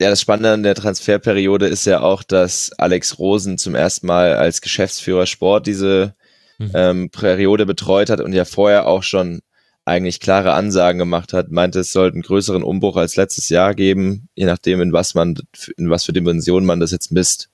[0.00, 4.34] Ja, das Spannende an der Transferperiode ist ja auch, dass Alex Rosen zum ersten Mal
[4.34, 6.14] als Geschäftsführer Sport diese
[6.58, 6.70] mhm.
[6.72, 9.40] ähm, Periode betreut hat und ja vorher auch schon
[9.84, 14.28] eigentlich klare Ansagen gemacht hat, meinte, es sollte einen größeren Umbruch als letztes Jahr geben,
[14.34, 15.36] je nachdem, in was man,
[15.76, 17.48] in was für Dimensionen man das jetzt misst.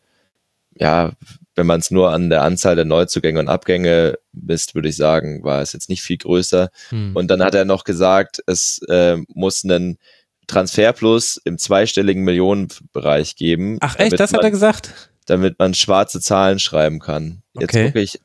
[0.75, 1.13] Ja,
[1.55, 5.43] wenn man es nur an der Anzahl der Neuzugänge und Abgänge misst, würde ich sagen,
[5.43, 6.69] war es jetzt nicht viel größer.
[6.91, 7.17] Hm.
[7.17, 9.99] Und dann hat er noch gesagt, es äh, muss einen
[10.47, 13.79] Transferplus im zweistelligen Millionenbereich geben.
[13.81, 15.11] Ach echt, das man, hat er gesagt?
[15.25, 17.43] Damit man schwarze Zahlen schreiben kann.
[17.59, 17.85] Jetzt okay.
[17.85, 18.21] wirklich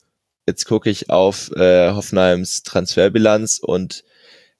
[0.47, 4.03] jetzt gucke ich auf äh, Hoffenheims Transferbilanz und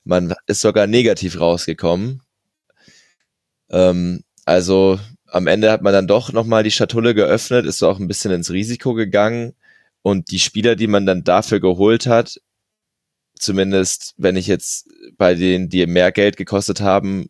[0.04, 2.22] man ist sogar negativ rausgekommen.
[3.70, 8.08] Ähm, also am Ende hat man dann doch nochmal die Schatulle geöffnet, ist auch ein
[8.08, 9.54] bisschen ins Risiko gegangen
[10.02, 12.40] und die Spieler, die man dann dafür geholt hat,
[13.36, 17.30] zumindest wenn ich jetzt bei denen, die mehr Geld gekostet haben,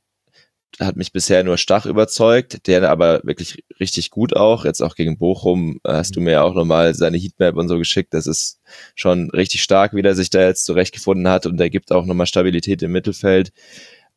[0.80, 4.66] hat mich bisher nur Stach überzeugt, der aber wirklich richtig gut auch.
[4.66, 7.78] Jetzt auch gegen Bochum äh, hast du mir ja auch nochmal seine Heatmap und so
[7.78, 8.14] geschickt.
[8.14, 8.60] Das ist
[8.96, 12.28] schon richtig stark, wie der sich da jetzt zurechtgefunden hat und der gibt auch nochmal
[12.28, 13.52] Stabilität im Mittelfeld.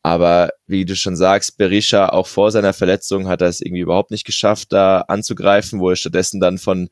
[0.02, 4.10] Aber wie du schon sagst, Berisha auch vor seiner Verletzung hat er es irgendwie überhaupt
[4.10, 6.90] nicht geschafft, da anzugreifen, wo er stattdessen dann von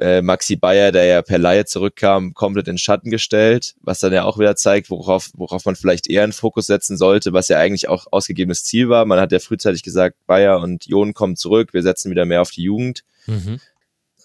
[0.00, 4.24] äh, Maxi Bayer, der ja per Laie zurückkam, komplett in Schatten gestellt, was dann ja
[4.24, 7.88] auch wieder zeigt, worauf, worauf man vielleicht eher einen Fokus setzen sollte, was ja eigentlich
[7.88, 9.04] auch ausgegebenes Ziel war.
[9.04, 12.50] Man hat ja frühzeitig gesagt, Bayer und Jon kommen zurück, wir setzen wieder mehr auf
[12.50, 13.04] die Jugend.
[13.26, 13.60] Mhm.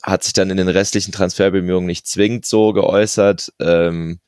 [0.01, 3.53] Hat sich dann in den restlichen Transferbemühungen nicht zwingend so geäußert.
[3.59, 4.19] Ähm,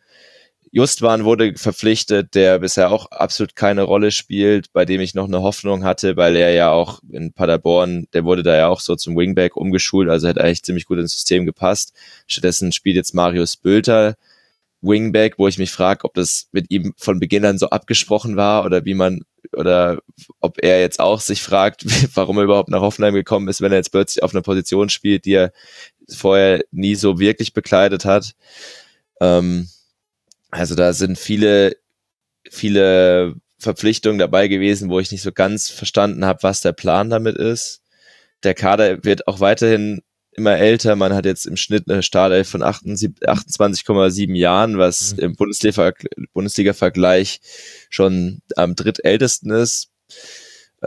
[0.76, 5.42] Justwan wurde verpflichtet, der bisher auch absolut keine Rolle spielt, bei dem ich noch eine
[5.42, 9.16] Hoffnung hatte, weil er ja auch in Paderborn, der wurde da ja auch so zum
[9.16, 11.94] Wingback umgeschult, also hat eigentlich ziemlich gut ins System gepasst.
[12.28, 14.16] Stattdessen spielt jetzt Marius Bülter
[14.82, 18.66] Wingback, wo ich mich frage, ob das mit ihm von Beginn an so abgesprochen war
[18.66, 19.22] oder wie man
[19.54, 20.00] oder
[20.42, 21.86] ob er jetzt auch sich fragt,
[22.16, 25.24] warum er überhaupt nach Hoffenheim gekommen ist, wenn er jetzt plötzlich auf einer Position spielt,
[25.24, 25.54] die er
[26.10, 28.36] vorher nie so wirklich bekleidet hat.
[29.22, 29.70] Ähm,
[30.56, 31.76] also da sind viele,
[32.50, 37.38] viele Verpflichtungen dabei gewesen, wo ich nicht so ganz verstanden habe, was der Plan damit
[37.38, 37.82] ist.
[38.44, 40.96] Der Kader wird auch weiterhin immer älter.
[40.96, 45.20] Man hat jetzt im Schnitt eine Startelf von 28,7 Jahren, was mhm.
[45.20, 47.40] im Bundesliga-Vergleich
[47.90, 49.90] schon am drittältesten ist.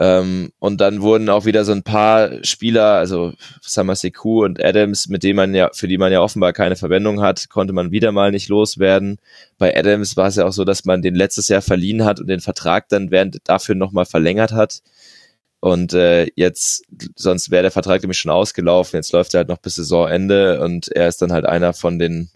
[0.01, 5.23] Ähm, und dann wurden auch wieder so ein paar Spieler, also Samaseku und Adams, mit
[5.23, 8.31] denen man ja, für die man ja offenbar keine Verwendung hat, konnte man wieder mal
[8.31, 9.17] nicht loswerden.
[9.57, 12.27] Bei Adams war es ja auch so, dass man den letztes Jahr verliehen hat und
[12.27, 14.79] den Vertrag dann während dafür nochmal verlängert hat.
[15.59, 16.85] Und äh, jetzt,
[17.15, 18.95] sonst wäre der Vertrag nämlich schon ausgelaufen.
[18.97, 22.29] Jetzt läuft er halt noch bis Saisonende und er ist dann halt einer von den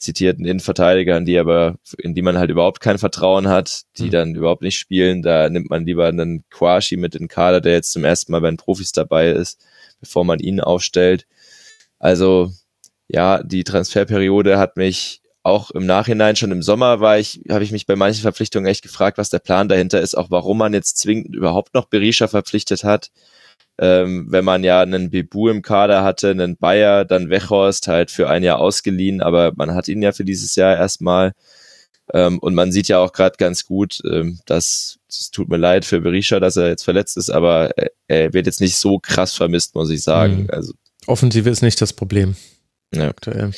[0.00, 4.10] zitierten Innenverteidigern, die aber, in die man halt überhaupt kein Vertrauen hat, die mhm.
[4.10, 5.22] dann überhaupt nicht spielen.
[5.22, 8.40] Da nimmt man lieber einen Quashi mit in den Kader, der jetzt zum ersten Mal
[8.40, 9.64] bei den Profis dabei ist,
[10.00, 11.26] bevor man ihn aufstellt.
[11.98, 12.50] Also,
[13.08, 17.72] ja, die Transferperiode hat mich auch im Nachhinein, schon im Sommer war ich, habe ich
[17.72, 20.98] mich bei manchen Verpflichtungen echt gefragt, was der Plan dahinter ist, auch warum man jetzt
[20.98, 23.10] zwingend überhaupt noch Berisha verpflichtet hat
[23.80, 28.28] ähm, wenn man ja einen Bebu im Kader hatte, einen Bayer, dann Wechhorst halt für
[28.28, 31.32] ein Jahr ausgeliehen, aber man hat ihn ja für dieses Jahr erstmal.
[32.12, 35.86] Ähm, und man sieht ja auch gerade ganz gut, ähm, dass es tut mir leid
[35.86, 39.32] für Berisha, dass er jetzt verletzt ist, aber er, er wird jetzt nicht so krass
[39.34, 40.42] vermisst, muss ich sagen.
[40.42, 40.50] Mhm.
[40.50, 40.74] Also
[41.06, 42.36] Offensive ist nicht das Problem.
[42.94, 43.08] Ja.
[43.08, 43.52] Aktuell.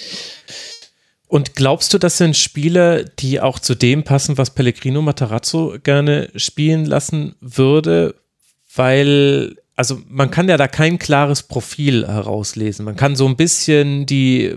[1.26, 6.28] Und glaubst du, das sind Spieler, die auch zu dem passen, was Pellegrino Matarazzo gerne
[6.36, 8.14] spielen lassen würde?
[8.74, 12.84] Weil also man kann ja da kein klares Profil herauslesen.
[12.84, 14.56] Man kann so ein bisschen die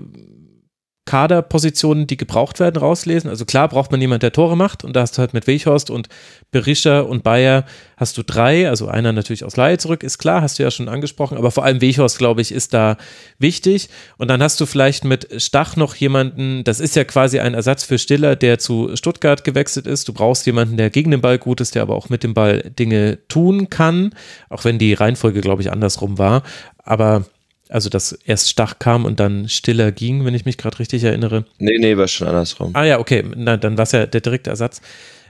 [1.05, 3.29] Kaderpositionen, die gebraucht werden, rauslesen.
[3.29, 5.91] Also klar braucht man jemand, der Tore macht und da hast du halt mit Weichhorst
[5.91, 6.09] und
[6.51, 7.65] Berisha und Bayer
[7.95, 10.89] hast du drei, also einer natürlich aus Laie zurück, ist klar, hast du ja schon
[10.89, 12.97] angesprochen, aber vor allem Weichhorst, glaube ich, ist da
[13.37, 17.53] wichtig und dann hast du vielleicht mit Stach noch jemanden, das ist ja quasi ein
[17.53, 20.07] Ersatz für Stiller, der zu Stuttgart gewechselt ist.
[20.07, 22.71] Du brauchst jemanden, der gegen den Ball gut ist, der aber auch mit dem Ball
[22.77, 24.15] Dinge tun kann,
[24.49, 26.41] auch wenn die Reihenfolge, glaube ich, andersrum war,
[26.83, 27.25] aber
[27.69, 31.45] also, dass erst Stach kam und dann Stiller ging, wenn ich mich gerade richtig erinnere.
[31.57, 32.71] Nee, nee, war schon andersrum.
[32.73, 33.23] Ah ja, okay.
[33.35, 34.81] Na, dann war es ja der direkte Ersatz.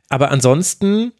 [0.10, 1.14] Aber ansonsten,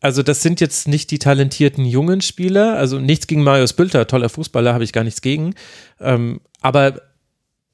[0.00, 2.76] also das sind jetzt nicht die talentierten jungen Spieler.
[2.78, 5.54] Also nichts gegen Marius Bülter, toller Fußballer, habe ich gar nichts gegen.
[6.00, 7.02] Ähm, aber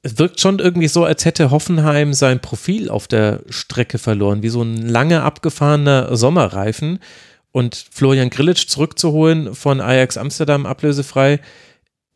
[0.01, 4.49] es wirkt schon irgendwie so, als hätte Hoffenheim sein Profil auf der Strecke verloren, wie
[4.49, 6.99] so ein lange abgefahrener Sommerreifen.
[7.51, 11.39] Und Florian Grillitsch zurückzuholen von Ajax Amsterdam ablösefrei,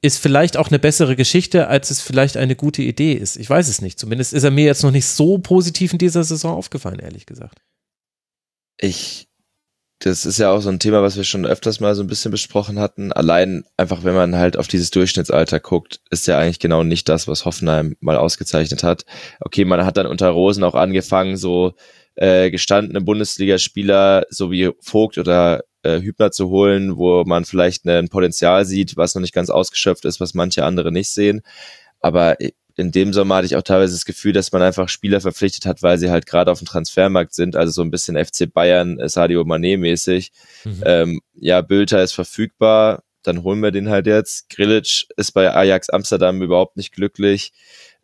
[0.04, 3.38] ist vielleicht auch eine bessere Geschichte, als es vielleicht eine gute Idee ist.
[3.38, 3.98] Ich weiß es nicht.
[3.98, 7.62] Zumindest ist er mir jetzt noch nicht so positiv in dieser Saison aufgefallen, ehrlich gesagt.
[8.78, 9.30] Ich,
[10.00, 12.32] das ist ja auch so ein Thema, was wir schon öfters mal so ein bisschen
[12.32, 13.13] besprochen hatten.
[13.13, 17.30] Allein einfach, wenn man halt auf dieses Durchschnittsalter guckt, ist ja eigentlich genau nicht das,
[17.30, 19.06] was Hoffenheim mal ausgezeichnet hat.
[19.39, 21.76] Okay, man hat dann unter Rosen auch angefangen, so
[22.16, 28.10] äh, gestandene Bundesligaspieler, so wie Vogt oder äh, Hübner zu holen, wo man vielleicht ein
[28.10, 31.41] Potenzial sieht, was noch nicht ganz ausgeschöpft ist, was manche andere nicht sehen.
[32.00, 32.38] Aber
[32.76, 35.84] in dem Sommer hatte ich auch teilweise das Gefühl, dass man einfach Spieler verpflichtet hat,
[35.84, 39.41] weil sie halt gerade auf dem Transfermarkt sind, also so ein bisschen FC Bayern, Sadio
[39.41, 40.32] Mané mäßig.
[40.63, 40.84] Mhm.
[40.86, 44.50] Ähm, ja, Bülter ist verfügbar, dann holen wir den halt jetzt.
[44.50, 47.54] Grilic ist bei Ajax Amsterdam überhaupt nicht glücklich.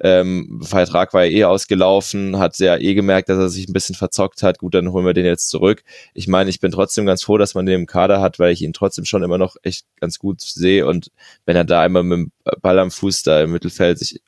[0.02, 3.96] Ähm, Vertrag war ja eh ausgelaufen, hat ja eh gemerkt, dass er sich ein bisschen
[3.96, 4.60] verzockt hat.
[4.60, 5.84] Gut, dann holen wir den jetzt zurück.
[6.14, 8.62] Ich meine, ich bin trotzdem ganz froh, dass man den im Kader hat, weil ich
[8.62, 10.86] ihn trotzdem schon immer noch echt ganz gut sehe.
[10.86, 11.12] Und
[11.46, 12.32] wenn er da einmal mit dem
[12.62, 14.22] Ball am Fuß da im Mittelfeld sich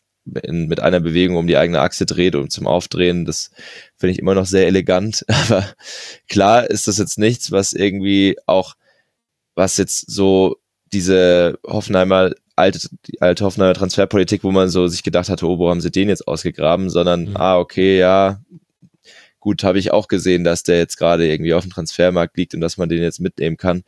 [0.44, 3.52] in, mit einer Bewegung um die eigene Achse dreht und zum Aufdrehen, das
[3.96, 5.26] finde ich immer noch sehr elegant.
[5.30, 5.66] Aber
[6.28, 8.76] klar ist das jetzt nichts, was irgendwie auch,
[9.56, 10.58] was jetzt so
[10.94, 15.70] diese Hoffenheimer alte, die alte Hoffenheimer Transferpolitik, wo man so sich gedacht hatte, oh, wo
[15.70, 17.38] haben sie den jetzt ausgegraben, sondern, mhm.
[17.38, 18.42] ah, okay, ja,
[19.40, 22.62] gut, habe ich auch gesehen, dass der jetzt gerade irgendwie auf dem Transfermarkt liegt und
[22.62, 23.84] dass man den jetzt mitnehmen kann.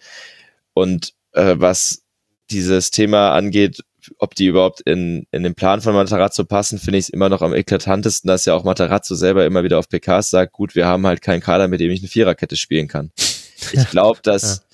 [0.73, 2.03] Und äh, was
[2.49, 3.83] dieses Thema angeht,
[4.17, 7.41] ob die überhaupt in, in den Plan von Matarazzo passen, finde ich es immer noch
[7.41, 11.07] am eklatantesten, dass ja auch Matarazzo selber immer wieder auf PKs sagt, gut, wir haben
[11.07, 13.11] halt keinen Kader, mit dem ich eine Viererkette spielen kann.
[13.71, 14.72] Ich glaube, dass ja.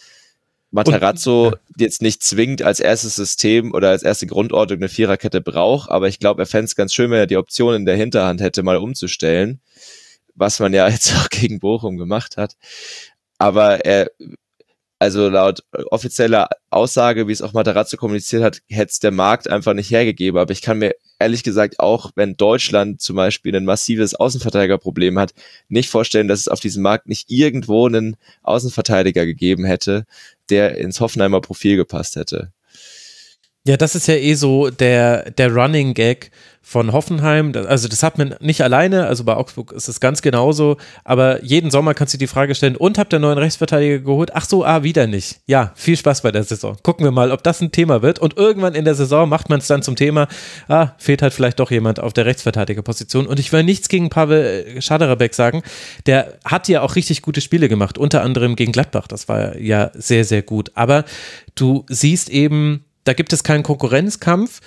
[0.71, 1.60] Matarazzo und, ja.
[1.77, 6.19] jetzt nicht zwingend als erstes System oder als erste Grundordnung eine Viererkette braucht, aber ich
[6.19, 8.77] glaube, er fände es ganz schön, wenn er die Option in der Hinterhand hätte, mal
[8.77, 9.62] umzustellen,
[10.36, 12.55] was man ja jetzt auch gegen Bochum gemacht hat.
[13.38, 14.12] Aber er
[14.99, 19.73] also laut offizieller Aussage, wie es auch Matarazzo kommuniziert hat, hätte es der Markt einfach
[19.73, 20.39] nicht hergegeben.
[20.39, 25.33] Aber ich kann mir ehrlich gesagt auch, wenn Deutschland zum Beispiel ein massives Außenverteidigerproblem hat,
[25.69, 30.05] nicht vorstellen, dass es auf diesem Markt nicht irgendwo einen Außenverteidiger gegeben hätte,
[30.49, 32.51] der ins Hoffenheimer Profil gepasst hätte.
[33.65, 36.31] Ja, das ist ja eh so der, der Running Gag
[36.69, 37.51] von Hoffenheim.
[37.55, 41.71] Also das hat man nicht alleine, also bei Augsburg ist es ganz genauso, aber jeden
[41.71, 44.36] Sommer kannst du die Frage stellen, und habt ihr neuen Rechtsverteidiger geholt?
[44.36, 45.39] Ach so, ah, wieder nicht.
[45.47, 46.77] Ja, viel Spaß bei der Saison.
[46.84, 49.58] Gucken wir mal, ob das ein Thema wird und irgendwann in der Saison macht man
[49.58, 50.27] es dann zum Thema,
[50.67, 54.79] ah, fehlt halt vielleicht doch jemand auf der Rechtsverteidigerposition und ich will nichts gegen Pavel
[54.79, 55.63] Schaderabek sagen,
[56.05, 59.89] der hat ja auch richtig gute Spiele gemacht, unter anderem gegen Gladbach, das war ja
[59.95, 61.03] sehr, sehr gut, aber
[61.55, 64.62] du siehst eben, da gibt es keinen Konkurrenzkampf.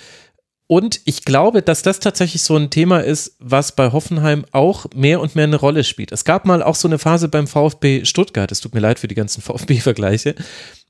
[0.73, 5.21] Und ich glaube, dass das tatsächlich so ein Thema ist, was bei Hoffenheim auch mehr
[5.21, 6.11] und mehr eine Rolle spielt.
[6.11, 8.51] Es gab mal auch so eine Phase beim VfB Stuttgart.
[8.51, 10.33] Es tut mir leid für die ganzen VfB-Vergleiche.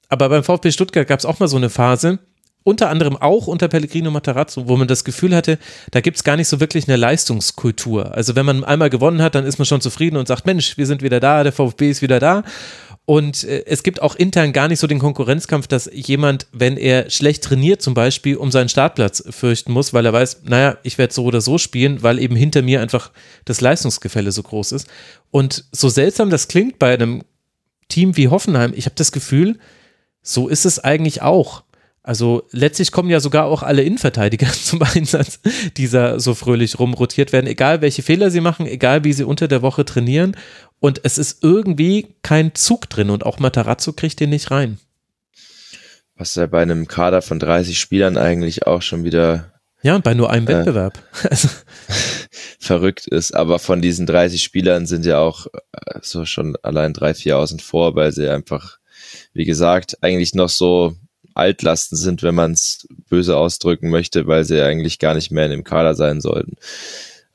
[0.08, 2.20] Aber beim VfB Stuttgart gab es auch mal so eine Phase,
[2.64, 5.60] unter anderem auch unter Pellegrino Matarazzo, wo man das Gefühl hatte,
[5.92, 8.14] da gibt es gar nicht so wirklich eine Leistungskultur.
[8.16, 10.86] Also wenn man einmal gewonnen hat, dann ist man schon zufrieden und sagt, Mensch, wir
[10.86, 12.44] sind wieder da, der VfB ist wieder da.
[13.06, 17.10] Und äh, es gibt auch intern gar nicht so den Konkurrenzkampf, dass jemand, wenn er
[17.10, 21.14] schlecht trainiert zum Beispiel, um seinen Startplatz fürchten muss, weil er weiß, naja, ich werde
[21.14, 23.12] so oder so spielen, weil eben hinter mir einfach
[23.44, 24.88] das Leistungsgefälle so groß ist.
[25.32, 27.24] Und so seltsam das klingt bei einem
[27.90, 29.60] Team wie Hoffenheim, ich habe das Gefühl,
[30.22, 31.64] so ist es eigentlich auch.
[32.06, 35.40] Also letztlich kommen ja sogar auch alle Innenverteidiger zum Einsatz,
[35.78, 39.48] die da so fröhlich rumrotiert werden, egal welche Fehler sie machen, egal wie sie unter
[39.48, 40.36] der Woche trainieren.
[40.80, 44.80] Und es ist irgendwie kein Zug drin und auch Matarazzo kriegt den nicht rein.
[46.16, 49.54] Was ja bei einem Kader von 30 Spielern eigentlich auch schon wieder.
[49.82, 51.02] Ja, und bei nur einem äh, Wettbewerb.
[51.30, 51.48] Also
[52.60, 53.34] verrückt ist.
[53.34, 57.60] Aber von diesen 30 Spielern sind ja auch äh, so schon allein drei, vier außen
[57.60, 58.78] vor, weil sie einfach,
[59.34, 60.96] wie gesagt, eigentlich noch so
[61.36, 65.52] Altlasten sind, wenn man es böse ausdrücken möchte, weil sie eigentlich gar nicht mehr in
[65.52, 66.56] dem Kader sein sollten.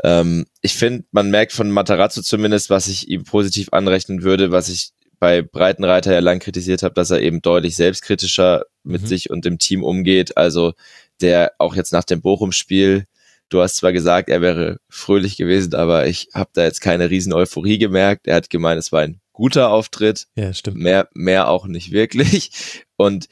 [0.03, 4.69] Ähm, ich finde, man merkt von Matarazzo zumindest, was ich ihm positiv anrechnen würde, was
[4.69, 9.07] ich bei Breitenreiter ja lang kritisiert habe, dass er eben deutlich selbstkritischer mit mhm.
[9.07, 10.37] sich und dem Team umgeht.
[10.37, 10.75] Also
[11.21, 13.07] der auch jetzt nach dem Bochum-Spiel,
[13.49, 17.33] du hast zwar gesagt, er wäre fröhlich gewesen, aber ich habe da jetzt keine riesen
[17.33, 18.29] Euphorie gemerkt.
[18.29, 20.27] Er hat gemeint, es war ein guter Auftritt.
[20.37, 20.79] Ja, stimmt.
[20.79, 22.85] Mehr, mehr auch nicht wirklich.
[22.97, 23.29] Und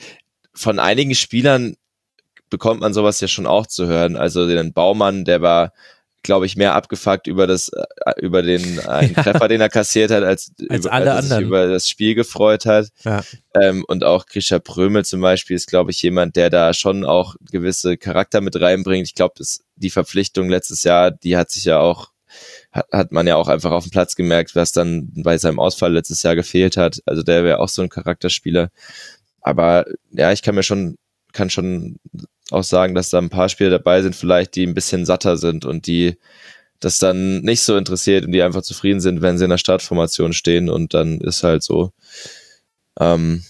[0.56, 1.76] von einigen Spielern
[2.50, 4.16] bekommt man sowas ja schon auch zu hören.
[4.16, 5.72] Also den Baumann, der war,
[6.22, 9.22] glaube ich, mehr abgefuckt über das, äh, über den einen ja.
[9.22, 11.38] Treffer, den er kassiert hat, als, als über, alle als anderen.
[11.38, 12.88] sich über das Spiel gefreut hat.
[13.04, 13.22] Ja.
[13.54, 17.36] Ähm, und auch Grisha Prömel zum Beispiel ist, glaube ich, jemand, der da schon auch
[17.50, 19.06] gewisse Charakter mit reinbringt.
[19.06, 19.42] Ich glaube,
[19.76, 22.10] die Verpflichtung letztes Jahr, die hat sich ja auch
[22.72, 25.92] hat, hat man ja auch einfach auf dem Platz gemerkt, was dann bei seinem Ausfall
[25.92, 27.00] letztes Jahr gefehlt hat.
[27.06, 28.70] Also der wäre auch so ein Charakterspieler.
[29.46, 30.96] Aber ja, ich kann mir schon,
[31.32, 32.00] kann schon
[32.50, 35.64] auch sagen, dass da ein paar Spiele dabei sind, vielleicht, die ein bisschen satter sind
[35.64, 36.18] und die
[36.80, 40.32] das dann nicht so interessiert und die einfach zufrieden sind, wenn sie in der Startformation
[40.32, 41.92] stehen und dann ist halt so.
[42.98, 43.44] Ähm,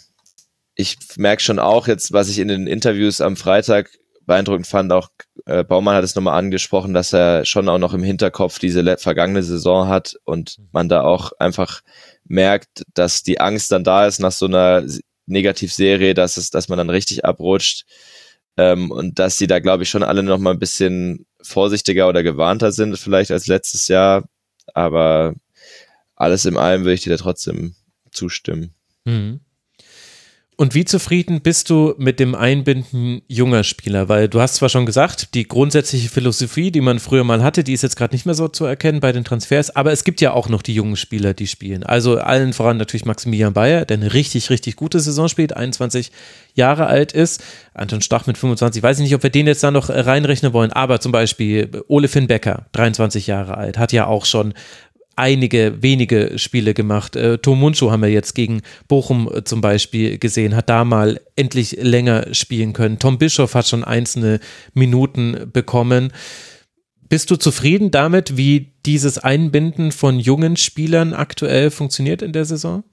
[0.74, 3.90] ich merke schon auch jetzt, was ich in den Interviews am Freitag
[4.26, 5.09] beeindruckend fand, auch
[5.46, 9.42] äh, Baumann hat es nochmal angesprochen, dass er schon auch noch im Hinterkopf diese vergangene
[9.42, 11.80] Saison hat und man da auch einfach
[12.24, 14.85] merkt, dass die Angst dann da ist nach so einer
[15.26, 17.84] Negativserie, dass es, dass man dann richtig abrutscht.
[18.56, 22.22] Ähm, und dass sie da, glaube ich, schon alle noch mal ein bisschen vorsichtiger oder
[22.22, 24.28] gewarnter sind, vielleicht als letztes Jahr.
[24.74, 25.34] Aber
[26.14, 27.74] alles in allem würde ich dir da trotzdem
[28.10, 28.74] zustimmen.
[29.04, 29.40] Mhm.
[30.58, 34.08] Und wie zufrieden bist du mit dem Einbinden junger Spieler?
[34.08, 37.74] Weil du hast zwar schon gesagt, die grundsätzliche Philosophie, die man früher mal hatte, die
[37.74, 40.32] ist jetzt gerade nicht mehr so zu erkennen bei den Transfers, aber es gibt ja
[40.32, 41.82] auch noch die jungen Spieler, die spielen.
[41.82, 46.10] Also allen voran natürlich Maximilian Bayer, der eine richtig, richtig gute Saison spielt, 21
[46.54, 47.44] Jahre alt ist.
[47.74, 50.72] Anton Stach mit 25, weiß ich nicht, ob wir den jetzt da noch reinrechnen wollen,
[50.72, 54.54] aber zum Beispiel Ole Finn Becker, 23 Jahre alt, hat ja auch schon
[55.16, 57.16] einige wenige Spiele gemacht.
[57.16, 61.79] Äh, Tomunchu haben wir jetzt gegen Bochum äh, zum Beispiel gesehen, hat da mal endlich
[61.81, 62.98] länger spielen können.
[62.98, 64.40] Tom Bischoff hat schon einzelne
[64.74, 66.12] Minuten bekommen.
[67.09, 72.85] Bist du zufrieden damit, wie dieses Einbinden von jungen Spielern aktuell funktioniert in der Saison?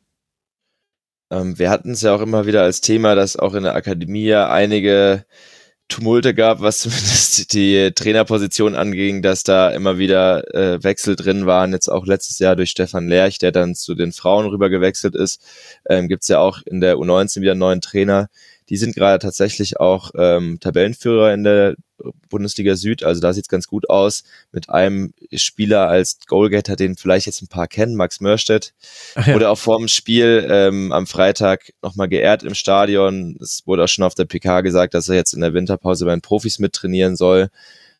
[1.31, 4.33] Ähm, wir hatten es ja auch immer wieder als Thema, dass auch in der Akademie
[4.33, 5.25] einige
[5.93, 11.71] Tumulte gab, was zumindest die Trainerposition anging, dass da immer wieder äh, Wechsel drin waren.
[11.71, 15.39] Jetzt auch letztes Jahr durch Stefan Lerch, der dann zu den Frauen rüber gewechselt ist.
[15.87, 18.29] Ähm, Gibt es ja auch in der U19 wieder einen neuen Trainer.
[18.73, 21.75] Die sind gerade tatsächlich auch ähm, Tabellenführer in der
[22.27, 23.03] Bundesliga Süd.
[23.03, 24.23] Also da sieht's ganz gut aus.
[24.51, 28.73] Mit einem Spieler als Goalgetter, den vielleicht jetzt ein paar kennen, Max Mörstedt.
[29.15, 29.35] Ja.
[29.35, 33.37] Wurde auch vor dem Spiel ähm, am Freitag nochmal geehrt im Stadion.
[33.39, 36.11] Es wurde auch schon auf der PK gesagt, dass er jetzt in der Winterpause bei
[36.11, 37.49] den Profis mittrainieren soll.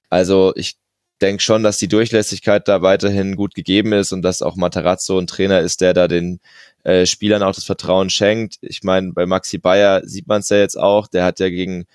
[0.10, 0.78] Also ich
[1.24, 5.28] denke schon, dass die Durchlässigkeit da weiterhin gut gegeben ist und dass auch Matarazzo ein
[5.28, 6.42] Trainer ist, der da den
[6.84, 8.58] äh, Spielern auch das Vertrauen schenkt.
[8.62, 11.86] Ich meine, bei Maxi Bayer sieht man es ja jetzt auch, der hat ja gegen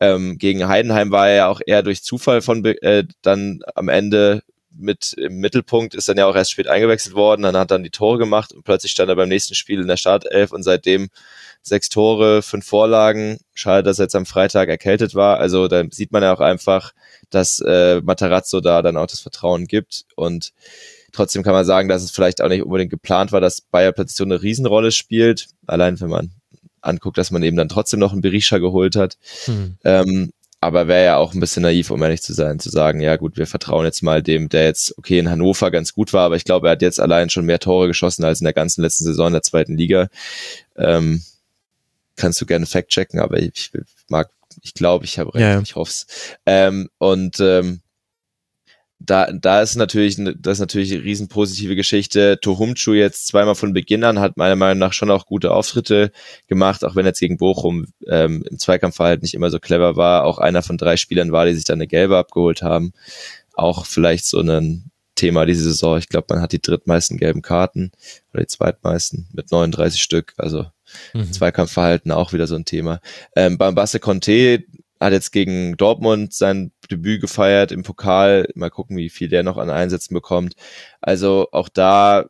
[0.00, 4.42] ähm, gegen Heidenheim war er ja auch eher durch Zufall von äh, dann am Ende
[4.70, 7.90] mit im Mittelpunkt, ist dann ja auch erst spät eingewechselt worden, dann hat dann die
[7.90, 11.08] Tore gemacht und plötzlich stand er beim nächsten Spiel in der Startelf und seitdem
[11.66, 13.38] sechs Tore, fünf Vorlagen.
[13.54, 15.38] Schade, dass er jetzt am Freitag erkältet war.
[15.38, 16.92] Also da sieht man ja auch einfach,
[17.30, 20.52] dass äh, Matarazzo da dann auch das Vertrauen gibt und
[21.12, 24.16] Trotzdem kann man sagen, dass es vielleicht auch nicht unbedingt geplant war, dass Bayer plötzlich
[24.16, 25.46] so eine Riesenrolle spielt.
[25.66, 26.32] Allein wenn man
[26.82, 29.16] anguckt, dass man eben dann trotzdem noch einen Berisha geholt hat.
[29.46, 29.78] Hm.
[29.82, 33.16] Ähm, aber wäre ja auch ein bisschen naiv, um ehrlich zu sein, zu sagen, ja
[33.16, 36.36] gut, wir vertrauen jetzt mal dem, der jetzt, okay, in Hannover ganz gut war, aber
[36.36, 39.04] ich glaube, er hat jetzt allein schon mehr Tore geschossen als in der ganzen letzten
[39.04, 40.08] Saison in der zweiten Liga.
[40.76, 41.22] Ähm,
[42.16, 43.70] kannst du gerne fact-checken, aber ich
[44.08, 44.30] mag,
[44.62, 45.60] ich glaube, ich habe recht, ja, ja.
[45.60, 46.06] ich hoffe es.
[46.46, 47.80] Ähm, und ähm,
[48.98, 52.38] da, da ist natürlich, das ist natürlich eine riesen positive Geschichte.
[52.40, 56.12] Tohumchu jetzt zweimal von Beginn an hat meiner Meinung nach schon auch gute Auftritte
[56.48, 60.24] gemacht, auch wenn jetzt gegen Bochum ähm, im Zweikampfverhalten nicht immer so clever war.
[60.24, 62.92] Auch einer von drei Spielern war, die sich dann eine gelbe abgeholt haben.
[63.52, 65.98] Auch vielleicht so ein Thema diese Saison.
[65.98, 67.92] Ich glaube, man hat die drittmeisten gelben Karten
[68.32, 70.34] oder die zweitmeisten mit 39 Stück.
[70.38, 70.66] Also
[71.14, 71.32] mhm.
[71.32, 73.00] Zweikampfverhalten auch wieder so ein Thema.
[73.34, 74.64] Ähm, beim Basse Conte
[75.00, 78.48] hat jetzt gegen Dortmund sein Debüt gefeiert im Pokal.
[78.54, 80.54] Mal gucken, wie viel der noch an Einsätzen bekommt.
[81.00, 82.26] Also auch da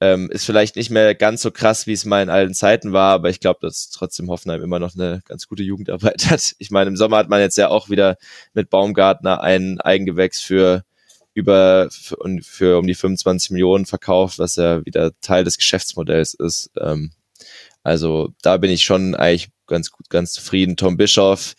[0.00, 3.14] ähm, ist vielleicht nicht mehr ganz so krass, wie es mal in alten Zeiten war,
[3.14, 6.54] aber ich glaube, dass trotzdem Hoffenheim immer noch eine ganz gute Jugendarbeit hat.
[6.58, 8.16] Ich meine, im Sommer hat man jetzt ja auch wieder
[8.54, 10.84] mit Baumgartner ein Eigengewächs für
[11.34, 16.70] über für, für um die 25 Millionen verkauft, was ja wieder Teil des Geschäftsmodells ist.
[16.80, 17.12] Ähm,
[17.88, 20.76] also da bin ich schon eigentlich ganz gut, ganz zufrieden.
[20.76, 21.54] Tom Bischoff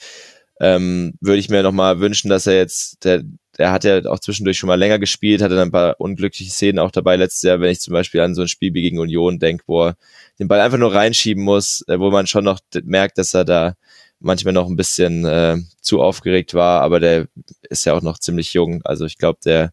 [0.60, 3.24] ähm, würde ich mir nochmal wünschen, dass er jetzt, der,
[3.58, 6.80] der hat ja auch zwischendurch schon mal länger gespielt, hatte dann ein paar unglückliche Szenen
[6.80, 9.39] auch dabei letztes Jahr, wenn ich zum Beispiel an so ein Spiel wie gegen Union
[9.39, 9.98] denke, wo er
[10.38, 13.74] den Ball einfach nur reinschieben muss, äh, wo man schon noch merkt, dass er da
[14.20, 17.28] manchmal noch ein bisschen äh, zu aufgeregt war, aber der
[17.70, 18.82] ist ja auch noch ziemlich jung.
[18.84, 19.72] Also ich glaube, der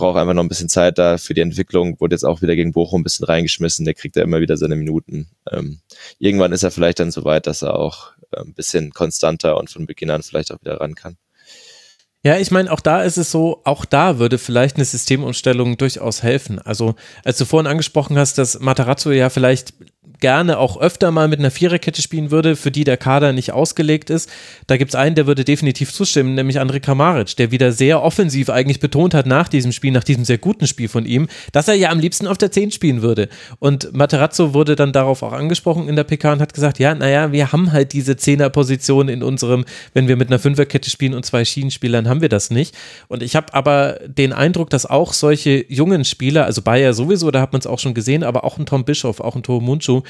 [0.00, 2.72] braucht einfach noch ein bisschen Zeit da für die Entwicklung, wurde jetzt auch wieder gegen
[2.72, 5.28] Bochum ein bisschen reingeschmissen, der kriegt ja immer wieder seine Minuten.
[5.50, 5.80] Ähm,
[6.18, 9.70] irgendwann ist er vielleicht dann so weit, dass er auch äh, ein bisschen konstanter und
[9.70, 11.16] von Beginn an vielleicht auch wieder ran kann.
[12.22, 16.22] Ja, ich meine, auch da ist es so, auch da würde vielleicht eine Systemumstellung durchaus
[16.22, 16.58] helfen.
[16.58, 19.72] Also, als du vorhin angesprochen hast, dass Matarazzo ja vielleicht
[20.20, 24.08] gerne auch öfter mal mit einer Viererkette spielen würde, für die der Kader nicht ausgelegt
[24.10, 24.30] ist.
[24.66, 28.48] Da gibt es einen, der würde definitiv zustimmen, nämlich André Kramaric, der wieder sehr offensiv
[28.48, 31.74] eigentlich betont hat nach diesem Spiel, nach diesem sehr guten Spiel von ihm, dass er
[31.74, 33.28] ja am liebsten auf der 10 spielen würde.
[33.58, 37.32] Und Materazzo wurde dann darauf auch angesprochen in der PK und hat gesagt, ja, naja,
[37.32, 41.44] wir haben halt diese Zehnerposition in unserem, wenn wir mit einer Fünferkette spielen und zwei
[41.44, 42.74] Schienenspielern, haben wir das nicht.
[43.08, 47.42] Und ich habe aber den Eindruck, dass auch solche jungen Spieler, also Bayer sowieso, da
[47.42, 50.02] hat man es auch schon gesehen, aber auch ein Tom Bischof, auch ein Tom Munchu,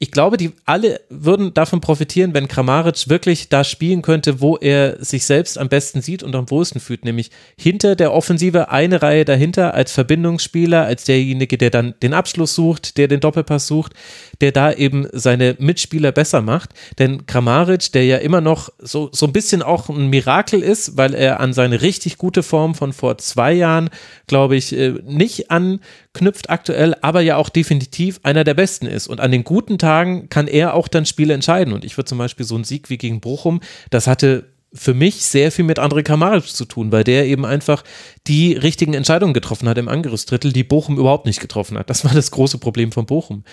[0.00, 5.02] ich glaube, die alle würden davon profitieren, wenn Kramaric wirklich da spielen könnte, wo er
[5.02, 9.24] sich selbst am besten sieht und am wohlsten fühlt, nämlich hinter der Offensive eine Reihe
[9.24, 13.92] dahinter als Verbindungsspieler, als derjenige, der dann den Abschluss sucht, der den Doppelpass sucht,
[14.40, 16.70] der da eben seine Mitspieler besser macht.
[16.98, 21.14] Denn Kramaric, der ja immer noch so, so ein bisschen auch ein Mirakel ist, weil
[21.14, 23.90] er an seine richtig gute Form von vor zwei Jahren,
[24.26, 25.80] glaube ich, äh, nicht an
[26.14, 29.08] anknüpft aktuell, aber ja auch definitiv einer der besten ist.
[29.08, 31.74] Und an den guten Tagen kann er auch dann Spiele entscheiden.
[31.74, 33.60] Und ich würde zum Beispiel so einen Sieg wie gegen Bochum,
[33.90, 37.84] das hatte für mich sehr viel mit André Kamaric zu tun, weil der eben einfach
[38.26, 41.90] die richtigen Entscheidungen getroffen hat im Angriffsdrittel, die Bochum überhaupt nicht getroffen hat.
[41.90, 43.44] Das war das große Problem von Bochum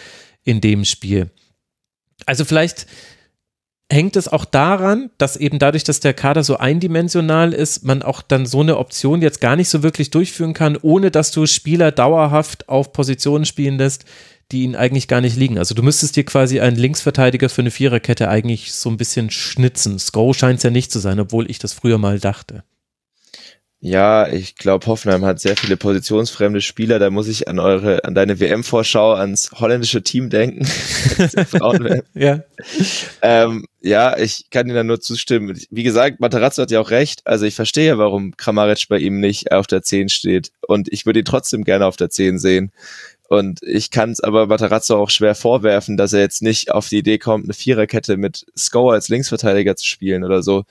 [0.43, 1.30] in dem Spiel.
[2.26, 2.88] Also vielleicht
[3.91, 8.21] hängt es auch daran, dass eben dadurch, dass der Kader so eindimensional ist, man auch
[8.21, 11.91] dann so eine Option jetzt gar nicht so wirklich durchführen kann, ohne dass du Spieler
[11.91, 14.05] dauerhaft auf Positionen spielen lässt,
[14.51, 15.57] die ihnen eigentlich gar nicht liegen.
[15.57, 19.99] Also du müsstest dir quasi einen Linksverteidiger für eine Viererkette eigentlich so ein bisschen schnitzen.
[19.99, 22.63] Sko scheint es ja nicht zu sein, obwohl ich das früher mal dachte.
[23.84, 26.99] Ja, ich glaube, Hoffenheim hat sehr viele positionsfremde Spieler.
[26.99, 30.67] Da muss ich an eure, an deine WM-Vorschau, ans holländische Team denken.
[32.13, 32.41] ja.
[33.23, 35.59] Ähm, ja, ich kann Ihnen da nur zustimmen.
[35.71, 37.21] Wie gesagt, Materazzo hat ja auch recht.
[37.25, 40.51] Also ich verstehe, warum Kramaric bei ihm nicht auf der 10 steht.
[40.67, 42.71] Und ich würde ihn trotzdem gerne auf der 10 sehen.
[43.29, 46.97] Und ich kann es aber Matarazzo auch schwer vorwerfen, dass er jetzt nicht auf die
[46.97, 50.65] Idee kommt, eine Viererkette mit Sko als Linksverteidiger zu spielen oder so.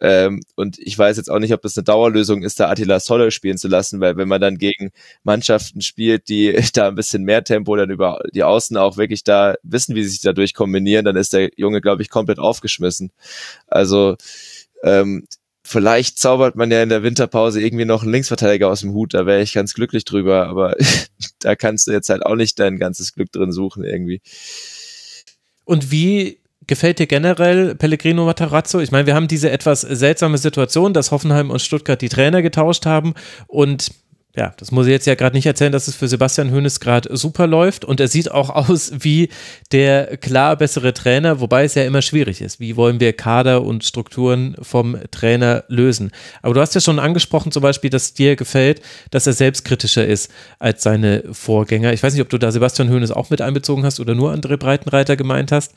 [0.00, 3.30] Ähm, und ich weiß jetzt auch nicht, ob das eine Dauerlösung ist, da Attila Soller
[3.30, 4.92] spielen zu lassen, weil wenn man dann gegen
[5.24, 9.56] Mannschaften spielt, die da ein bisschen mehr Tempo dann über die Außen auch wirklich da
[9.62, 13.10] wissen, wie sie sich dadurch kombinieren, dann ist der Junge, glaube ich, komplett aufgeschmissen.
[13.66, 14.16] Also
[14.84, 15.26] ähm,
[15.64, 19.26] vielleicht zaubert man ja in der Winterpause irgendwie noch einen Linksverteidiger aus dem Hut, da
[19.26, 20.76] wäre ich ganz glücklich drüber, aber
[21.40, 24.22] da kannst du jetzt halt auch nicht dein ganzes Glück drin suchen irgendwie.
[25.64, 28.78] Und wie gefällt dir generell Pellegrino Matarazzo?
[28.78, 32.86] Ich meine, wir haben diese etwas seltsame Situation, dass Hoffenheim und Stuttgart die Trainer getauscht
[32.86, 33.14] haben
[33.48, 33.88] und
[34.38, 37.16] ja, das muss ich jetzt ja gerade nicht erzählen, dass es für Sebastian Hoeneß gerade
[37.16, 39.30] super läuft und er sieht auch aus wie
[39.72, 42.60] der klar bessere Trainer, wobei es ja immer schwierig ist.
[42.60, 46.12] Wie wollen wir Kader und Strukturen vom Trainer lösen?
[46.40, 50.30] Aber du hast ja schon angesprochen, zum Beispiel, dass dir gefällt, dass er selbstkritischer ist
[50.60, 51.92] als seine Vorgänger.
[51.92, 54.56] Ich weiß nicht, ob du da Sebastian Hoeneß auch mit einbezogen hast oder nur andere
[54.56, 55.74] Breitenreiter gemeint hast.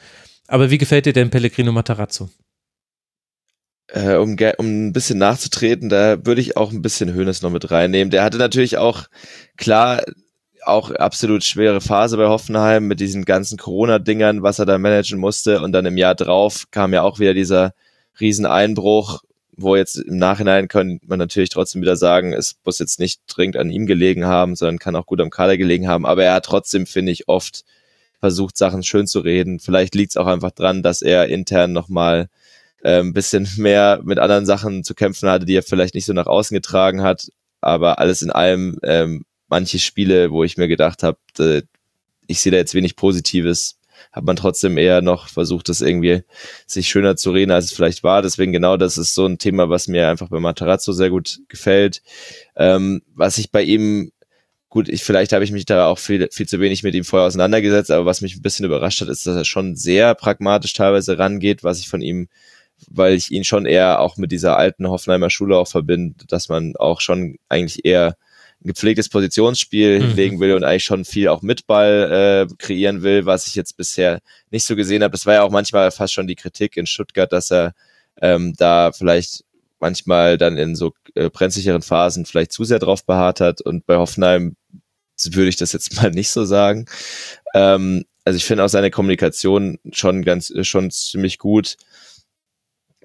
[0.47, 2.29] Aber wie gefällt dir denn Pellegrino Matarazzo?
[3.87, 7.71] Äh, um, um ein bisschen nachzutreten, da würde ich auch ein bisschen Hönes noch mit
[7.71, 8.09] reinnehmen.
[8.11, 9.07] Der hatte natürlich auch,
[9.57, 10.01] klar,
[10.63, 15.61] auch absolut schwere Phase bei Hoffenheim mit diesen ganzen Corona-Dingern, was er da managen musste.
[15.61, 17.73] Und dann im Jahr drauf kam ja auch wieder dieser
[18.19, 19.21] Rieseneinbruch,
[19.57, 23.57] wo jetzt im Nachhinein kann man natürlich trotzdem wieder sagen, es muss jetzt nicht dringend
[23.57, 26.05] an ihm gelegen haben, sondern kann auch gut am Kader gelegen haben.
[26.05, 27.63] Aber er hat trotzdem, finde ich, oft
[28.21, 29.59] versucht, Sachen schön zu reden.
[29.59, 32.29] Vielleicht liegt es auch einfach dran, dass er intern nochmal
[32.83, 36.13] äh, ein bisschen mehr mit anderen Sachen zu kämpfen hatte, die er vielleicht nicht so
[36.13, 37.27] nach außen getragen hat.
[37.59, 41.63] Aber alles in allem, ähm, manche Spiele, wo ich mir gedacht habe, äh,
[42.27, 43.77] ich sehe da jetzt wenig Positives,
[44.11, 46.23] hat man trotzdem eher noch versucht, das irgendwie
[46.65, 48.21] sich schöner zu reden, als es vielleicht war.
[48.21, 52.01] Deswegen genau, das ist so ein Thema, was mir einfach bei Matarazzo sehr gut gefällt.
[52.55, 54.11] Ähm, was ich bei ihm
[54.71, 57.27] gut, ich, vielleicht habe ich mich da auch viel, viel zu wenig mit ihm vorher
[57.27, 61.19] auseinandergesetzt, aber was mich ein bisschen überrascht hat, ist, dass er schon sehr pragmatisch teilweise
[61.19, 62.29] rangeht, was ich von ihm,
[62.89, 66.75] weil ich ihn schon eher auch mit dieser alten Hoffenheimer Schule auch verbinde, dass man
[66.77, 68.15] auch schon eigentlich eher
[68.63, 70.07] ein gepflegtes Positionsspiel mhm.
[70.07, 73.75] hinlegen will und eigentlich schon viel auch mit Ball äh, kreieren will, was ich jetzt
[73.75, 75.11] bisher nicht so gesehen habe.
[75.11, 77.73] Das war ja auch manchmal fast schon die Kritik in Stuttgart, dass er
[78.21, 79.43] ähm, da vielleicht
[79.81, 83.97] manchmal dann in so äh, brenzlicheren Phasen vielleicht zu sehr drauf beharrt hat und bei
[83.97, 84.55] Hoffenheim
[85.33, 86.85] würde ich das jetzt mal nicht so sagen.
[87.53, 91.77] Ähm, also ich finde auch seine Kommunikation schon ganz, schon ziemlich gut.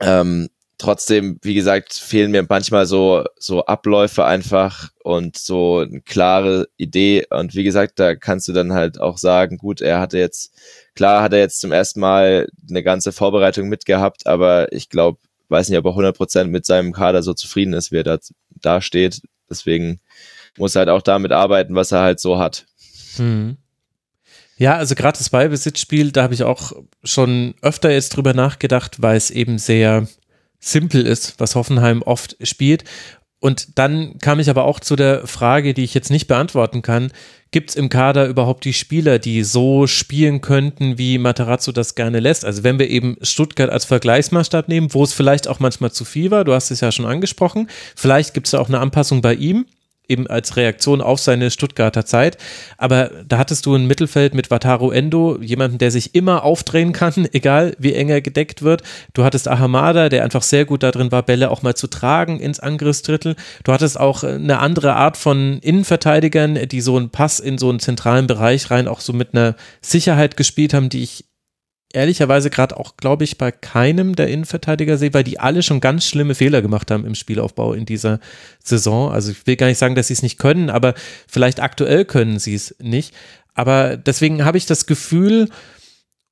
[0.01, 6.69] Ähm, trotzdem, wie gesagt, fehlen mir manchmal so, so Abläufe einfach und so eine klare
[6.77, 7.27] Idee.
[7.31, 10.53] Und wie gesagt, da kannst du dann halt auch sagen, gut, er hatte jetzt,
[10.95, 15.69] klar hat er jetzt zum ersten Mal eine ganze Vorbereitung mitgehabt, aber ich glaube, weiß
[15.69, 18.19] nicht, ob er 100% mit seinem Kader so zufrieden ist, wie er da,
[18.51, 19.23] da steht.
[19.49, 20.01] Deswegen
[20.57, 22.67] muss halt auch damit arbeiten, was er halt so hat.
[23.17, 23.57] Hm.
[24.59, 26.73] Ja, also gerade das Ballbesitzspiel, da habe ich auch
[27.05, 30.09] schon öfter jetzt drüber nachgedacht, weil es eben sehr
[30.59, 32.85] simpel ist, was Hoffenheim oft spielt.
[33.39, 37.13] Und dann kam ich aber auch zu der Frage, die ich jetzt nicht beantworten kann.
[37.51, 42.19] Gibt es im Kader überhaupt die Spieler, die so spielen könnten, wie Materazzo das gerne
[42.19, 42.47] lässt?
[42.47, 46.31] Also wenn wir eben Stuttgart als Vergleichsmaßstab nehmen, wo es vielleicht auch manchmal zu viel
[46.31, 49.35] war, du hast es ja schon angesprochen, vielleicht gibt es da auch eine Anpassung bei
[49.35, 49.67] ihm
[50.09, 52.39] eben als Reaktion auf seine Stuttgarter Zeit.
[52.79, 57.29] Aber da hattest du ein Mittelfeld mit Wataru Endo, jemanden, der sich immer aufdrehen kann,
[57.33, 58.83] egal wie eng er gedeckt wird.
[59.15, 62.61] Du hattest Ahamada, der einfach sehr gut darin war, Bälle auch mal zu tragen ins
[62.61, 63.37] Angriffsdrittel.
[63.65, 67.81] Du hattest auch eine andere Art von Innenverteidigern, die so einen Pass in so einen
[67.81, 71.25] zentralen Bereich rein auch so mit einer Sicherheit gespielt haben, die ich
[71.93, 76.05] ehrlicherweise gerade auch, glaube ich, bei keinem der Innenverteidiger sehe, weil die alle schon ganz
[76.07, 78.21] schlimme Fehler gemacht haben im Spielaufbau in dieser
[78.63, 79.11] Saison.
[79.11, 80.95] Also ich will gar nicht sagen, dass sie es nicht können, aber
[81.27, 83.15] vielleicht aktuell können sie es nicht.
[83.55, 85.49] Aber deswegen habe ich das Gefühl,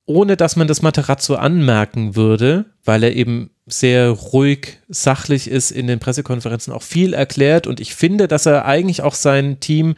[0.05, 5.87] ohne dass man das Materazzo anmerken würde, weil er eben sehr ruhig, sachlich ist in
[5.87, 9.95] den Pressekonferenzen, auch viel erklärt und ich finde, dass er eigentlich auch sein Team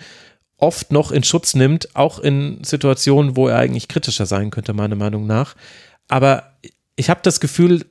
[0.58, 4.96] oft noch in Schutz nimmt, auch in Situationen, wo er eigentlich kritischer sein könnte, meiner
[4.96, 5.56] Meinung nach.
[6.08, 6.58] Aber
[6.96, 7.86] ich habe das Gefühl,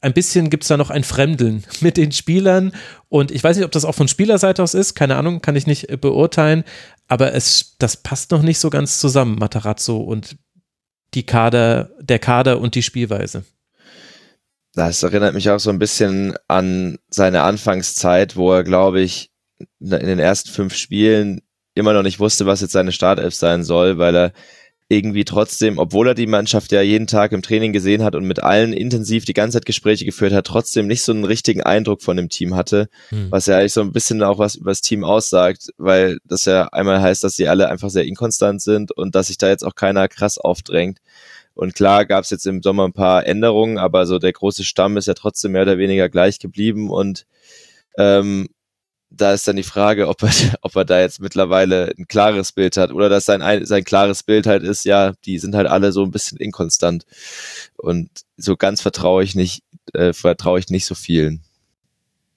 [0.00, 2.72] ein bisschen gibt es da noch ein Fremdeln mit den Spielern
[3.08, 5.66] und ich weiß nicht, ob das auch von Spielerseite aus ist, keine Ahnung, kann ich
[5.66, 6.64] nicht beurteilen,
[7.08, 10.36] aber es, das passt noch nicht so ganz zusammen, Matarazzo und
[11.14, 13.44] die Kader, der Kader und die Spielweise.
[14.74, 19.30] Das erinnert mich auch so ein bisschen an seine Anfangszeit, wo er, glaube ich,
[19.80, 21.40] in den ersten fünf Spielen
[21.76, 24.32] immer noch nicht wusste, was jetzt seine Startelf sein soll, weil er
[24.88, 28.42] irgendwie trotzdem, obwohl er die Mannschaft ja jeden Tag im Training gesehen hat und mit
[28.42, 32.16] allen intensiv die ganze Zeit Gespräche geführt hat, trotzdem nicht so einen richtigen Eindruck von
[32.16, 33.30] dem Team hatte, hm.
[33.30, 36.68] was ja eigentlich so ein bisschen auch was über das Team aussagt, weil das ja
[36.68, 39.74] einmal heißt, dass sie alle einfach sehr inkonstant sind und dass sich da jetzt auch
[39.74, 41.00] keiner krass aufdrängt.
[41.54, 44.96] Und klar gab es jetzt im Sommer ein paar Änderungen, aber so der große Stamm
[44.96, 47.26] ist ja trotzdem mehr oder weniger gleich geblieben und
[47.98, 48.48] ähm,
[49.10, 50.30] da ist dann die Frage, ob er,
[50.62, 54.46] ob er da jetzt mittlerweile ein klares Bild hat oder dass sein, sein klares Bild
[54.46, 57.06] halt ist, ja, die sind halt alle so ein bisschen inkonstant.
[57.76, 59.62] Und so ganz vertraue ich nicht,
[59.94, 61.42] äh, vertraue ich nicht so vielen.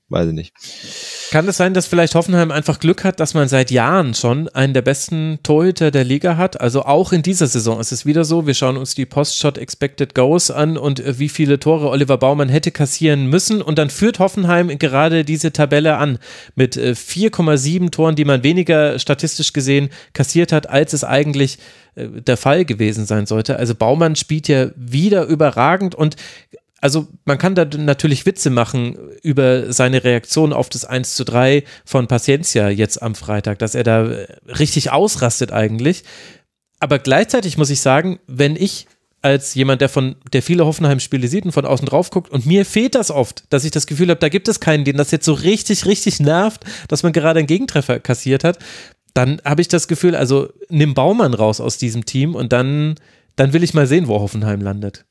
[0.09, 0.53] Weiß ich nicht.
[1.29, 4.73] Kann es sein, dass vielleicht Hoffenheim einfach Glück hat, dass man seit Jahren schon einen
[4.73, 6.59] der besten Torhüter der Liga hat?
[6.59, 8.47] Also auch in dieser Saison ist es wieder so.
[8.47, 12.49] Wir schauen uns die Postshot Expected Goals an und äh, wie viele Tore Oliver Baumann
[12.49, 13.61] hätte kassieren müssen.
[13.61, 16.17] Und dann führt Hoffenheim gerade diese Tabelle an
[16.55, 21.59] mit 4,7 äh, Toren, die man weniger statistisch gesehen kassiert hat, als es eigentlich
[21.93, 23.57] äh, der Fall gewesen sein sollte.
[23.57, 26.15] Also Baumann spielt ja wieder überragend und
[26.81, 31.63] also man kann da natürlich Witze machen über seine Reaktion auf das 1 zu 3
[31.85, 34.03] von Paciencia jetzt am Freitag, dass er da
[34.47, 36.03] richtig ausrastet eigentlich.
[36.79, 38.87] Aber gleichzeitig muss ich sagen, wenn ich
[39.21, 42.31] als jemand, der von der viele Hoffenheim-Spiele sieht und von außen drauf guckt.
[42.31, 44.97] Und mir fehlt das oft, dass ich das Gefühl habe, da gibt es keinen, den
[44.97, 48.59] das jetzt so richtig, richtig nervt, dass man gerade einen Gegentreffer kassiert hat.
[49.13, 52.95] Dann habe ich das Gefühl, also nimm Baumann raus aus diesem Team und dann,
[53.35, 55.05] dann will ich mal sehen, wo Hoffenheim landet.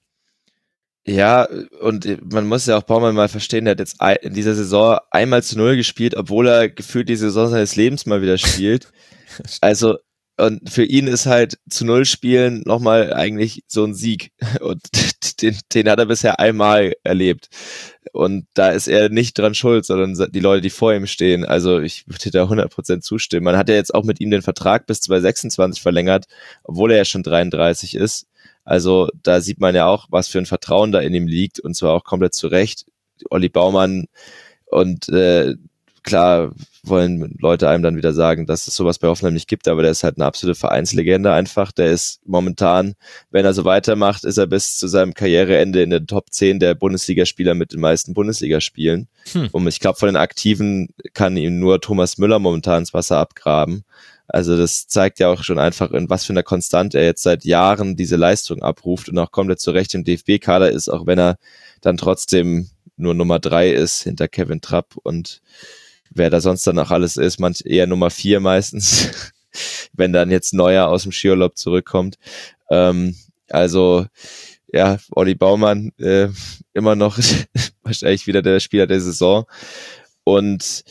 [1.08, 1.48] Ja,
[1.80, 5.42] und man muss ja auch Baumann mal verstehen, der hat jetzt in dieser Saison einmal
[5.42, 8.92] zu Null gespielt, obwohl er gefühlt die Saison seines Lebens mal wieder spielt.
[9.60, 9.98] Also,
[10.38, 14.32] und für ihn ist halt zu Null spielen nochmal eigentlich so ein Sieg.
[14.60, 14.80] Und
[15.42, 17.50] den, den hat er bisher einmal erlebt.
[18.12, 21.44] Und da ist er nicht dran schuld, sondern die Leute, die vor ihm stehen.
[21.44, 23.44] Also ich würde da 100% zustimmen.
[23.44, 26.24] Man hat ja jetzt auch mit ihm den Vertrag bis 2026 verlängert,
[26.64, 28.27] obwohl er ja schon 33 ist.
[28.68, 31.74] Also da sieht man ja auch, was für ein Vertrauen da in ihm liegt und
[31.74, 32.84] zwar auch komplett zu Recht.
[33.30, 34.08] Olli Baumann
[34.66, 35.54] und äh,
[36.02, 36.52] klar
[36.82, 39.90] wollen Leute einem dann wieder sagen, dass es sowas bei Hoffenheim nicht gibt, aber der
[39.90, 41.72] ist halt eine absolute Vereinslegende einfach.
[41.72, 42.92] Der ist momentan,
[43.30, 46.74] wenn er so weitermacht, ist er bis zu seinem Karriereende in den Top 10 der
[46.74, 49.08] Bundesligaspieler mit den meisten Bundesligaspielen.
[49.32, 49.48] Hm.
[49.50, 53.84] Und ich glaube, von den Aktiven kann ihm nur Thomas Müller momentan ins Wasser abgraben.
[54.28, 57.44] Also das zeigt ja auch schon einfach, in was für einer Konstante er jetzt seit
[57.44, 61.38] Jahren diese Leistung abruft und auch komplett zurecht im DFB-Kader ist, auch wenn er
[61.80, 65.40] dann trotzdem nur Nummer drei ist hinter Kevin Trapp und
[66.10, 69.32] wer da sonst dann noch alles ist, manch eher Nummer vier meistens,
[69.94, 72.18] wenn dann jetzt Neuer aus dem Skiurlaub zurückkommt.
[72.70, 73.16] Ähm,
[73.48, 74.06] also
[74.70, 76.28] ja, Olli Baumann äh,
[76.74, 77.18] immer noch
[77.82, 79.46] wahrscheinlich wieder der Spieler der Saison
[80.24, 80.84] und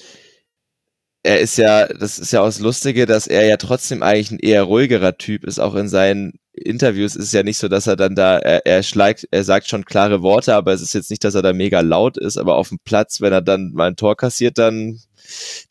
[1.28, 4.39] er ist ja, das ist ja auch das Lustige, dass er ja trotzdem eigentlich ein
[4.39, 7.97] eher ruhigerer Typ ist, auch in seinen Interviews ist es ja nicht so, dass er
[7.97, 11.25] dann da, er, er schlägt, er sagt schon klare Worte, aber es ist jetzt nicht,
[11.25, 13.97] dass er da mega laut ist, aber auf dem Platz, wenn er dann mal ein
[13.97, 15.01] Tor kassiert, dann,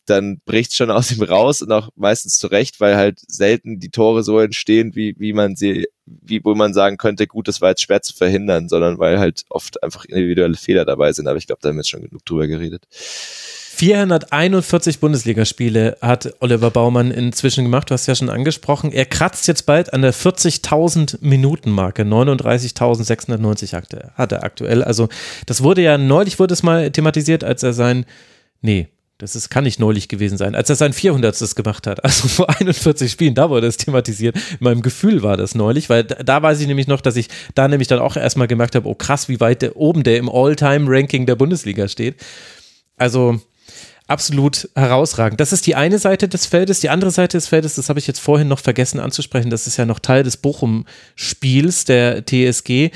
[0.05, 4.21] dann bricht schon aus ihm raus und auch meistens zurecht, weil halt selten die Tore
[4.21, 7.81] so entstehen, wie, wie man sie, wie, wo man sagen könnte, gut, das war jetzt
[7.81, 11.61] schwer zu verhindern, sondern weil halt oft einfach individuelle Fehler dabei sind, aber ich glaube,
[11.63, 12.83] da haben wir jetzt schon genug drüber geredet.
[13.77, 17.91] 441 Bundesligaspiele hat Oliver Baumann inzwischen gemacht.
[17.91, 18.91] Du hast ja schon angesprochen.
[18.91, 22.01] Er kratzt jetzt bald an der 40.000 Minuten Marke.
[22.01, 23.75] 39.690
[24.15, 24.83] hat er aktuell.
[24.83, 25.09] Also
[25.45, 28.07] das wurde ja neulich wurde es mal thematisiert, als er sein,
[28.61, 28.87] nee,
[29.19, 31.55] das ist, kann nicht neulich gewesen sein, als er sein 400.
[31.55, 32.03] gemacht hat.
[32.03, 34.37] Also vor 41 Spielen, da wurde es thematisiert.
[34.37, 37.29] In meinem Gefühl war das neulich, weil da, da weiß ich nämlich noch, dass ich
[37.53, 40.29] da nämlich dann auch erstmal gemerkt habe, oh krass, wie weit der, oben der im
[40.29, 42.15] All-Time-Ranking der Bundesliga steht.
[42.95, 43.39] Also
[44.07, 45.39] absolut herausragend.
[45.39, 46.79] Das ist die eine Seite des Feldes.
[46.79, 49.77] Die andere Seite des Feldes, das habe ich jetzt vorhin noch vergessen anzusprechen, das ist
[49.77, 52.91] ja noch Teil des Bochum-Spiels der TSG.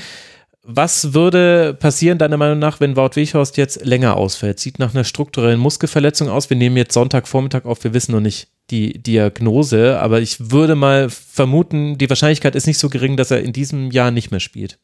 [0.64, 4.60] Was würde passieren, deiner Meinung nach, wenn Wout Weghorst jetzt länger ausfällt?
[4.60, 6.50] Sieht nach einer strukturellen Muskelverletzung aus.
[6.50, 11.10] Wir nehmen jetzt Sonntagvormittag auf, wir wissen noch nicht die Diagnose, aber ich würde mal
[11.10, 14.78] vermuten, die Wahrscheinlichkeit ist nicht so gering, dass er in diesem Jahr nicht mehr spielt.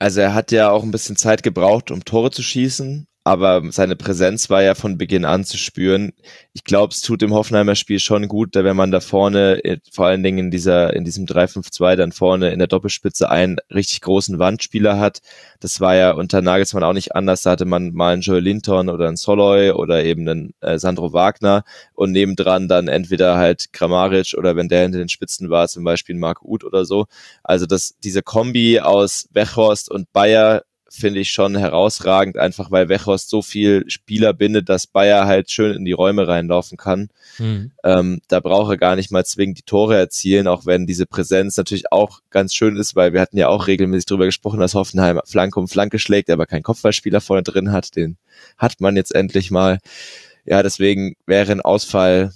[0.00, 3.94] Also er hat ja auch ein bisschen Zeit gebraucht, um Tore zu schießen aber seine
[3.94, 6.12] Präsenz war ja von Beginn an zu spüren.
[6.54, 10.06] Ich glaube, es tut dem Hoffenheimer Spiel schon gut, wenn man da vorne, äh, vor
[10.06, 14.40] allen Dingen in dieser, in diesem 3-5-2 dann vorne in der Doppelspitze einen richtig großen
[14.40, 15.20] Wandspieler hat.
[15.60, 17.42] Das war ja unter Nagelsmann auch nicht anders.
[17.42, 21.12] Da hatte man mal einen Joel Linton oder einen Soloy oder eben einen äh, Sandro
[21.12, 21.62] Wagner
[21.94, 26.16] und nebendran dann entweder halt Kramaric oder wenn der hinter den Spitzen war, zum Beispiel
[26.16, 27.06] Marc Uth oder so.
[27.44, 30.62] Also das, diese Kombi aus Wechhorst und Bayer
[30.92, 35.74] finde ich schon herausragend, einfach weil Wechhorst so viel Spieler bindet, dass Bayer halt schön
[35.74, 37.08] in die Räume reinlaufen kann.
[37.38, 37.72] Mhm.
[37.82, 41.56] Ähm, da braucht er gar nicht mal zwingend die Tore erzielen, auch wenn diese Präsenz
[41.56, 45.20] natürlich auch ganz schön ist, weil wir hatten ja auch regelmäßig darüber gesprochen, dass Hoffenheim
[45.24, 47.96] Flanke um Flanke schlägt, aber keinen Kopfballspieler vorne drin hat.
[47.96, 48.18] Den
[48.58, 49.78] hat man jetzt endlich mal.
[50.44, 52.32] Ja, deswegen wäre ein Ausfall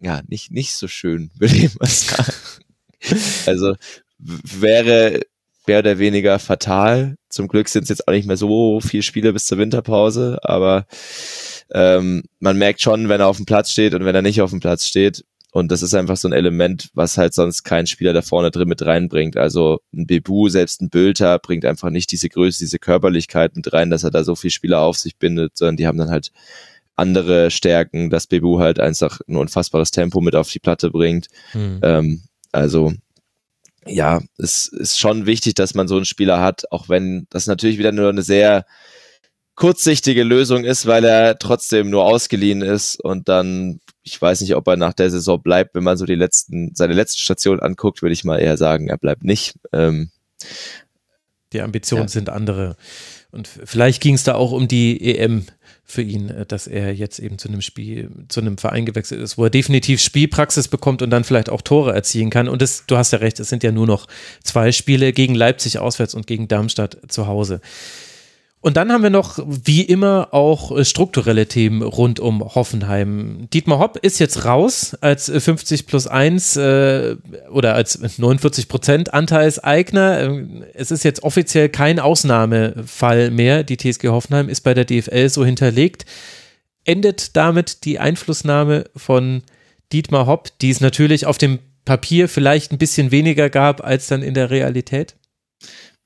[0.00, 2.32] ja nicht, nicht so schön, würde ich mal sagen.
[3.46, 3.76] Also
[4.18, 5.20] wäre
[5.68, 7.16] mehr oder weniger fatal.
[7.28, 10.86] Zum Glück sind es jetzt auch nicht mehr so viele Spiele bis zur Winterpause, aber
[11.72, 14.50] ähm, man merkt schon, wenn er auf dem Platz steht und wenn er nicht auf
[14.50, 15.24] dem Platz steht.
[15.50, 18.68] Und das ist einfach so ein Element, was halt sonst kein Spieler da vorne drin
[18.68, 19.36] mit reinbringt.
[19.36, 23.90] Also ein Bebu, selbst ein Bülter bringt einfach nicht diese Größe, diese Körperlichkeit mit rein,
[23.90, 26.32] dass er da so viele Spieler auf sich bindet, sondern die haben dann halt
[26.96, 31.28] andere Stärken, dass Bebu halt einfach ein unfassbares Tempo mit auf die Platte bringt.
[31.54, 31.80] Mhm.
[31.82, 32.22] Ähm,
[32.52, 32.92] also
[33.88, 37.78] ja, es ist schon wichtig, dass man so einen Spieler hat, auch wenn das natürlich
[37.78, 38.64] wieder nur eine sehr
[39.54, 44.68] kurzsichtige Lösung ist, weil er trotzdem nur ausgeliehen ist und dann, ich weiß nicht, ob
[44.68, 48.12] er nach der Saison bleibt, wenn man so die letzten, seine letzte Station anguckt, würde
[48.12, 49.56] ich mal eher sagen, er bleibt nicht.
[49.72, 50.10] Ähm,
[51.52, 52.08] die Ambitionen ja.
[52.08, 52.76] sind andere.
[53.32, 55.46] Und vielleicht ging es da auch um die EM
[55.90, 59.38] für ihn, äh, dass er jetzt eben zu einem Spiel, zu einem Verein gewechselt ist,
[59.38, 62.48] wo er definitiv Spielpraxis bekommt und dann vielleicht auch Tore erzielen kann.
[62.48, 64.06] Und das, du hast ja recht, es sind ja nur noch
[64.44, 67.60] zwei Spiele gegen Leipzig auswärts und gegen Darmstadt zu Hause.
[68.60, 73.48] Und dann haben wir noch, wie immer, auch äh, strukturelle Themen rund um Hoffenheim.
[73.52, 77.16] Dietmar Hopp ist jetzt raus als 50 plus 1 äh,
[77.52, 80.20] oder als 49 Prozent Anteilseigner.
[80.20, 83.62] Ähm, es ist jetzt offiziell kein Ausnahmefall mehr.
[83.62, 86.04] Die TSG Hoffenheim ist bei der DFL so hinterlegt.
[86.84, 89.42] Endet damit die Einflussnahme von
[89.92, 94.22] Dietmar Hopp, die es natürlich auf dem Papier vielleicht ein bisschen weniger gab als dann
[94.22, 95.14] in der Realität?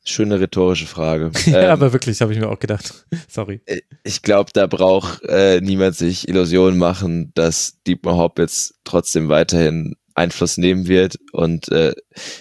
[0.05, 1.31] Schöne rhetorische Frage.
[1.47, 3.07] ja, ähm, aber wirklich, habe ich mir auch gedacht.
[3.29, 3.61] Sorry.
[3.67, 9.29] Äh, ich glaube, da braucht äh, niemand sich Illusionen machen, dass Dietmar Hopp jetzt trotzdem
[9.29, 11.17] weiterhin Einfluss nehmen wird.
[11.33, 11.95] Und äh,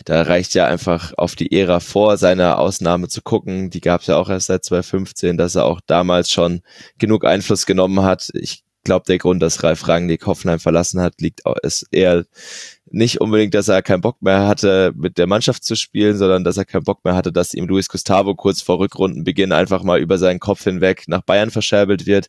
[0.05, 3.69] da reicht ja einfach auf die Ära vor seiner Ausnahme zu gucken.
[3.69, 6.61] Die gab es ja auch erst seit 2015, dass er auch damals schon
[6.97, 8.29] genug Einfluss genommen hat.
[8.33, 12.25] Ich glaube, der Grund, dass Ralf Rangnick Hoffenheim verlassen hat, liegt ist eher
[12.93, 16.57] nicht unbedingt, dass er keinen Bock mehr hatte, mit der Mannschaft zu spielen, sondern dass
[16.57, 20.17] er keinen Bock mehr hatte, dass ihm Luis Gustavo kurz vor Rückrundenbeginn einfach mal über
[20.17, 22.27] seinen Kopf hinweg nach Bayern verscherbelt wird.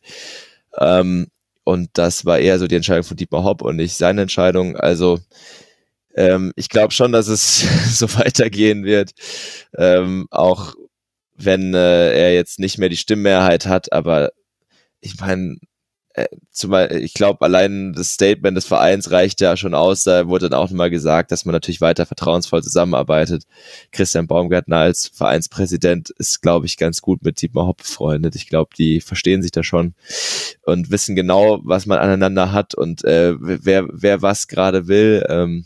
[0.79, 1.27] Ähm,
[1.63, 4.75] und das war eher so die Entscheidung von Dietmar Hopp und nicht seine Entscheidung.
[4.77, 5.19] Also
[6.15, 9.11] ähm, ich glaube schon, dass es so weitergehen wird,
[9.77, 10.75] ähm, auch
[11.35, 13.91] wenn äh, er jetzt nicht mehr die Stimmmehrheit hat.
[13.91, 14.31] Aber
[15.01, 15.57] ich meine,
[16.51, 20.03] zumal ich glaube, allein das Statement des Vereins reicht ja schon aus.
[20.03, 23.45] Da wurde dann auch nochmal gesagt, dass man natürlich weiter vertrauensvoll zusammenarbeitet.
[23.91, 28.35] Christian Baumgartner als Vereinspräsident ist, glaube ich, ganz gut mit Dietmar Hopp befreundet.
[28.35, 29.95] Ich glaube, die verstehen sich da schon
[30.63, 35.25] und wissen genau, was man aneinander hat und äh, wer, wer was gerade will.
[35.27, 35.65] Ähm,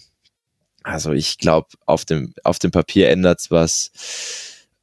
[0.84, 3.92] also ich glaube, auf dem, auf dem Papier ändert's was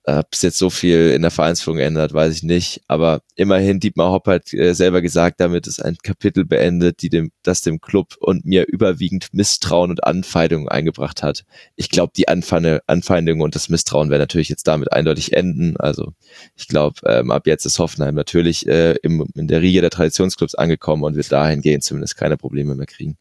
[0.07, 2.83] ob es jetzt so viel in der Vereinsführung ändert, weiß ich nicht.
[2.89, 7.31] Aber immerhin, Dietmar Hopp hat äh, selber gesagt, damit ist ein Kapitel beendet, die dem,
[7.43, 11.45] das dem Club und mir überwiegend Misstrauen und Anfeindungen eingebracht hat.
[11.77, 15.79] Ich glaube, die Anfeinde, Anfeindungen und das Misstrauen werden natürlich jetzt damit eindeutig enden.
[15.79, 16.13] Also
[16.55, 20.55] ich glaube, ähm, ab jetzt ist Hoffenheim natürlich äh, im, in der Riege der Traditionsclubs
[20.55, 23.17] angekommen und wird dahingehend zumindest keine Probleme mehr kriegen.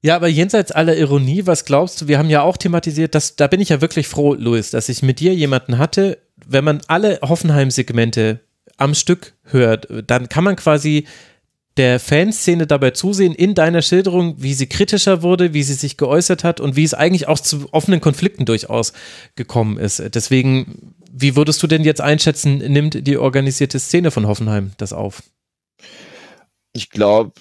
[0.00, 2.08] Ja, aber jenseits aller Ironie, was glaubst du?
[2.08, 5.02] Wir haben ja auch thematisiert, dass da bin ich ja wirklich froh, Louis, dass ich
[5.02, 8.40] mit dir jemanden hatte, wenn man alle Hoffenheim-Segmente
[8.76, 11.06] am Stück hört, dann kann man quasi
[11.78, 16.42] der Fanszene dabei zusehen in deiner Schilderung, wie sie kritischer wurde, wie sie sich geäußert
[16.42, 18.92] hat und wie es eigentlich auch zu offenen Konflikten durchaus
[19.36, 20.02] gekommen ist.
[20.14, 25.22] Deswegen, wie würdest du denn jetzt einschätzen, nimmt die organisierte Szene von Hoffenheim das auf?
[26.72, 27.32] Ich glaube,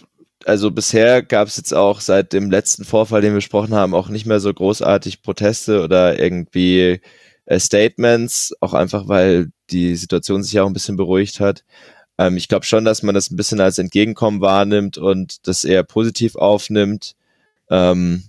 [0.48, 4.08] also bisher gab es jetzt auch seit dem letzten Vorfall, den wir besprochen haben, auch
[4.08, 7.02] nicht mehr so großartig Proteste oder irgendwie
[7.46, 11.66] äh, Statements, auch einfach weil die Situation sich ja auch ein bisschen beruhigt hat.
[12.18, 15.84] Ähm, ich glaube schon, dass man das ein bisschen als Entgegenkommen wahrnimmt und das eher
[15.84, 17.16] positiv aufnimmt.
[17.70, 18.24] Ähm,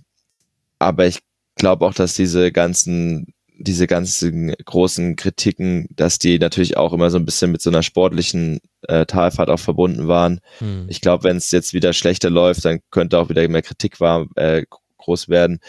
[0.79, 1.19] aber ich
[1.55, 7.17] glaube auch, dass diese ganzen diese ganzen großen Kritiken, dass die natürlich auch immer so
[7.17, 10.39] ein bisschen mit so einer sportlichen äh, Talfahrt auch verbunden waren.
[10.59, 10.85] Hm.
[10.87, 14.27] Ich glaube, wenn es jetzt wieder schlechter läuft, dann könnte auch wieder mehr Kritik war,
[14.35, 14.63] äh,
[14.97, 15.59] groß werden.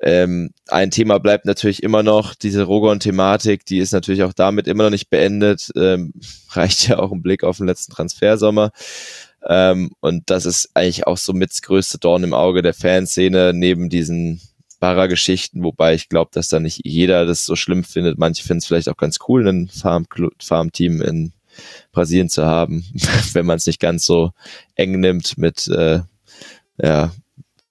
[0.00, 4.84] Ähm, ein Thema bleibt natürlich immer noch diese Rogon-Thematik, die ist natürlich auch damit immer
[4.84, 5.70] noch nicht beendet.
[5.76, 6.12] Ähm,
[6.50, 8.72] reicht ja auch ein Blick auf den letzten Transfersommer.
[9.46, 13.52] Ähm, und das ist eigentlich auch so mit das größte Dorn im Auge der Fanszene
[13.54, 14.40] neben diesen
[14.80, 18.18] Barra-Geschichten, wobei ich glaube, dass da nicht jeder das so schlimm findet.
[18.18, 21.32] Manche finden es vielleicht auch ganz cool, ein Farm-Team Farm in
[21.92, 22.84] Brasilien zu haben,
[23.32, 24.32] wenn man es nicht ganz so
[24.76, 26.00] eng nimmt mit äh,
[26.80, 27.12] ja,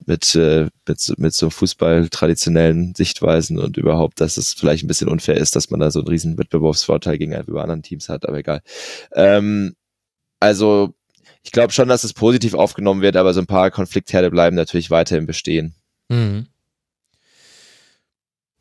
[0.08, 5.36] mit, äh, mit, mit so Fußball-traditionellen Sichtweisen und überhaupt, dass es vielleicht ein bisschen unfair
[5.36, 8.62] ist, dass man da so einen riesen Wettbewerbsvorteil gegenüber anderen Teams hat, aber egal.
[9.14, 9.76] Ähm,
[10.40, 10.94] also
[11.44, 14.90] ich glaube schon, dass es positiv aufgenommen wird, aber so ein paar Konfliktherde bleiben natürlich
[14.92, 15.76] weiterhin bestehen.
[16.10, 16.48] Mhm.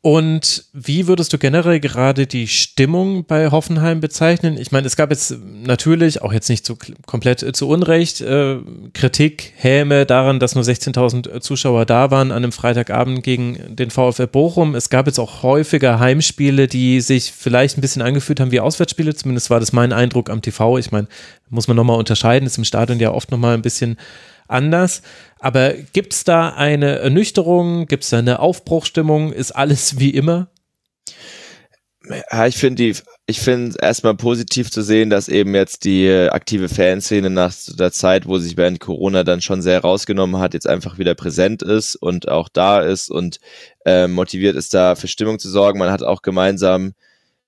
[0.01, 4.57] Und wie würdest du generell gerade die Stimmung bei Hoffenheim bezeichnen?
[4.57, 6.77] Ich meine, es gab jetzt natürlich, auch jetzt nicht so
[7.07, 8.57] komplett äh, zu Unrecht, äh,
[8.93, 14.27] Kritik, Häme daran, dass nur 16.000 Zuschauer da waren an einem Freitagabend gegen den VfL
[14.27, 14.75] Bochum.
[14.75, 19.15] Es gab jetzt auch häufiger Heimspiele, die sich vielleicht ein bisschen angefühlt haben wie Auswärtsspiele.
[19.15, 20.77] Zumindest war das mein Eindruck am TV.
[20.77, 21.07] Ich meine,
[21.49, 23.97] muss man nochmal unterscheiden, ist im Stadion ja oft nochmal ein bisschen
[24.47, 25.01] anders.
[25.39, 27.87] Aber gibt es da eine Ernüchterung?
[27.87, 29.31] Gibt es da eine Aufbruchstimmung?
[29.31, 30.49] Ist alles wie immer?
[32.31, 32.95] Ja, ich finde die,
[33.25, 38.25] ich finde erstmal positiv zu sehen, dass eben jetzt die aktive Fanszene nach der Zeit,
[38.27, 42.29] wo sich während Corona dann schon sehr rausgenommen hat, jetzt einfach wieder präsent ist und
[42.29, 43.39] auch da ist und
[43.85, 45.79] äh, motiviert ist, da für Stimmung zu sorgen.
[45.79, 46.93] Man hat auch gemeinsam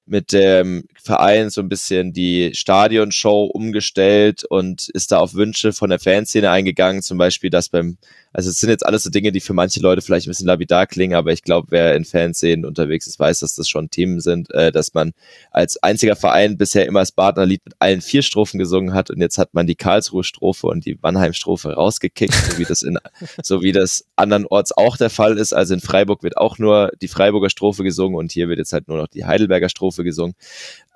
[0.10, 5.89] mit dem Verein so ein bisschen die Stadionshow umgestellt und ist da auf Wünsche von
[5.89, 7.97] der Fanszene eingegangen, zum Beispiel, dass beim
[8.32, 10.86] also es sind jetzt alles so Dinge, die für manche Leute vielleicht ein bisschen lapidar
[10.86, 14.51] klingen, aber ich glaube, wer in Fanszenen unterwegs ist, weiß, dass das schon Themen sind,
[14.51, 15.14] äh, dass man
[15.51, 19.38] als einziger Verein bisher immer das Badnerlied mit allen vier Strophen gesungen hat und jetzt
[19.39, 22.99] hat man die Karlsruhe-Strophe und die Mannheim-Strophe rausgekickt, so wie das in,
[23.43, 25.53] so wie das andernorts auch der Fall ist.
[25.53, 28.88] Also in Freiburg wird auch nur die Freiburger Strophe gesungen und hier wird jetzt halt
[28.88, 30.35] nur noch die Heidelberger Strophe gesungen.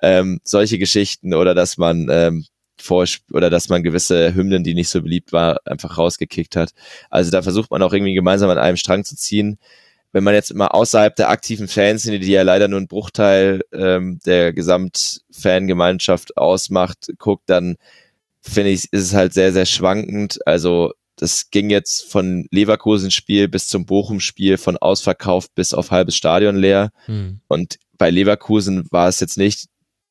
[0.02, 2.46] Ähm, solche Geschichten oder dass man ähm,
[2.78, 6.72] vor oder dass man gewisse Hymnen, die nicht so beliebt war, einfach rausgekickt hat.
[7.10, 9.58] Also da versucht man auch irgendwie gemeinsam an einem Strang zu ziehen.
[10.12, 14.20] Wenn man jetzt immer außerhalb der aktiven Fanszene, die ja leider nur ein Bruchteil ähm,
[14.26, 17.78] der Gesamtfangemeinschaft ausmacht, guckt, dann
[18.42, 20.46] finde ich, ist es halt sehr, sehr schwankend.
[20.46, 26.58] Also das ging jetzt von Leverkusen-Spiel bis zum Bochum-Spiel, von ausverkauft bis auf halbes Stadion
[26.58, 26.92] leer.
[27.06, 27.40] Hm.
[27.48, 29.70] Und bei Leverkusen war es jetzt nicht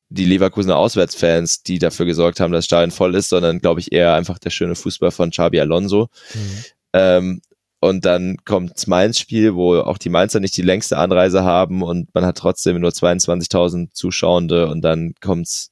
[0.09, 3.91] die Leverkusener Auswärtsfans, die dafür gesorgt haben, dass das Stadion voll ist, sondern glaube ich
[3.91, 6.09] eher einfach der schöne Fußball von Xabi Alonso.
[6.33, 6.63] Mhm.
[6.93, 7.41] Ähm,
[7.81, 12.09] und dann kommt das Mainz-Spiel, wo auch die Mainzer nicht die längste Anreise haben und
[12.15, 15.69] man hat trotzdem nur 22.000 Zuschauende und dann kommt's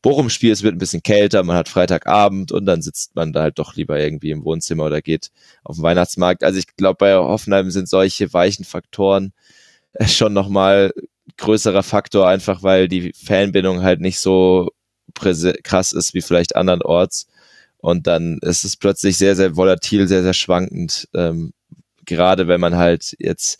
[0.00, 3.58] Bochum-Spiel, es wird ein bisschen kälter, man hat Freitagabend und dann sitzt man da halt
[3.58, 5.32] doch lieber irgendwie im Wohnzimmer oder geht
[5.64, 6.44] auf den Weihnachtsmarkt.
[6.44, 9.32] Also ich glaube, bei Hoffenheim sind solche weichen Faktoren
[10.06, 10.92] schon nochmal
[11.36, 14.70] größerer Faktor, einfach weil die Fanbindung halt nicht so
[15.14, 17.26] krass ist wie vielleicht andernorts.
[17.78, 21.08] Und dann ist es plötzlich sehr, sehr volatil, sehr, sehr schwankend.
[21.14, 21.52] Ähm,
[22.06, 23.58] gerade wenn man halt jetzt,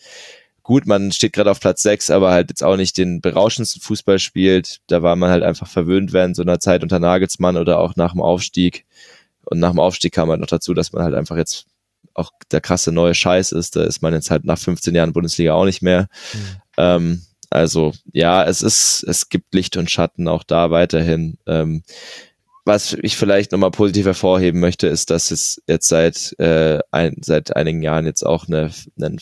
[0.62, 4.18] gut, man steht gerade auf Platz 6, aber halt jetzt auch nicht den berauschendsten Fußball
[4.18, 4.80] spielt.
[4.86, 8.12] Da war man halt einfach verwöhnt während so einer Zeit unter Nagelsmann oder auch nach
[8.12, 8.86] dem Aufstieg.
[9.44, 11.66] Und nach dem Aufstieg kam halt noch dazu, dass man halt einfach jetzt
[12.14, 13.76] auch der krasse neue Scheiß ist.
[13.76, 16.08] Da ist man jetzt halt nach 15 Jahren Bundesliga auch nicht mehr.
[16.32, 16.56] Mhm.
[16.78, 17.22] Ähm,
[17.54, 21.38] also ja, es ist, es gibt Licht und Schatten auch da weiterhin.
[21.46, 21.82] Ähm,
[22.66, 27.54] was ich vielleicht nochmal positiv hervorheben möchte, ist, dass es jetzt seit, äh, ein, seit
[27.54, 29.18] einigen Jahren jetzt auch eine, eine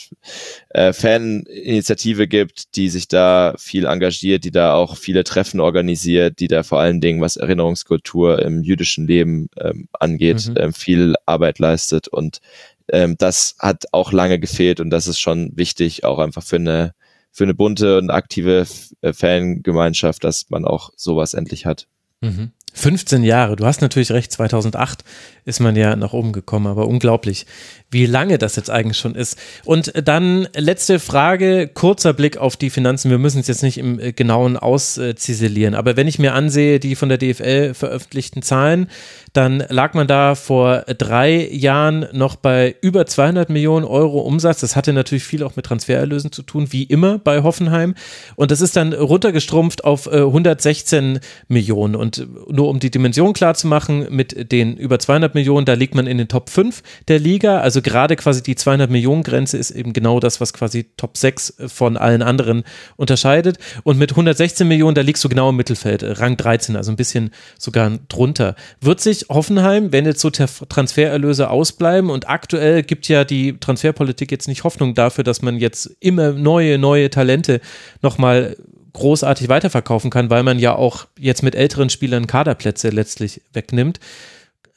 [0.70, 6.46] äh, Faninitiative gibt, die sich da viel engagiert, die da auch viele Treffen organisiert, die
[6.46, 10.54] da vor allen Dingen, was Erinnerungskultur im jüdischen Leben ähm, angeht, mhm.
[10.56, 12.06] ähm, viel Arbeit leistet.
[12.06, 12.40] Und
[12.88, 16.94] ähm, das hat auch lange gefehlt und das ist schon wichtig, auch einfach für eine
[17.32, 18.66] für eine bunte und aktive
[19.00, 21.88] äh, Fangemeinschaft, dass man auch sowas endlich hat.
[22.20, 22.52] Mhm.
[22.74, 23.56] 15 Jahre.
[23.56, 25.04] Du hast natürlich recht, 2008
[25.44, 27.46] ist man ja nach oben gekommen, aber unglaublich,
[27.90, 29.38] wie lange das jetzt eigentlich schon ist.
[29.64, 33.10] Und dann letzte Frage, kurzer Blick auf die Finanzen.
[33.10, 36.94] Wir müssen es jetzt nicht im äh, genauen ausziselieren, aber wenn ich mir ansehe, die
[36.94, 38.88] von der DFL veröffentlichten Zahlen,
[39.32, 44.60] dann lag man da vor drei Jahren noch bei über 200 Millionen Euro Umsatz.
[44.60, 47.94] Das hatte natürlich viel auch mit Transfererlösen zu tun, wie immer bei Hoffenheim.
[48.36, 51.96] Und das ist dann runtergestrumpft auf 116 äh, Millionen.
[51.96, 55.94] Und nur um die Dimension klar zu machen, mit den über 200 Millionen, da liegt
[55.94, 57.60] man in den Top 5 der Liga.
[57.60, 61.54] Also gerade quasi die 200 Millionen Grenze ist eben genau das, was quasi Top 6
[61.68, 62.64] von allen anderen
[62.96, 63.56] unterscheidet.
[63.82, 67.30] Und mit 116 Millionen, da liegst du genau im Mittelfeld, Rang 13, also ein bisschen
[67.58, 68.56] sogar drunter.
[68.82, 74.48] Wird sich Hoffenheim, wenn jetzt so Transfererlöse ausbleiben und aktuell gibt ja die Transferpolitik jetzt
[74.48, 77.60] nicht Hoffnung dafür, dass man jetzt immer neue, neue Talente
[78.00, 78.56] nochmal
[78.92, 84.00] großartig weiterverkaufen kann, weil man ja auch jetzt mit älteren Spielern Kaderplätze letztlich wegnimmt.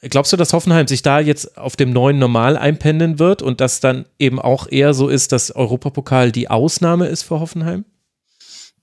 [0.00, 3.80] Glaubst du, dass Hoffenheim sich da jetzt auf dem neuen Normal einpendeln wird und dass
[3.80, 7.84] dann eben auch eher so ist, dass Europapokal die Ausnahme ist für Hoffenheim?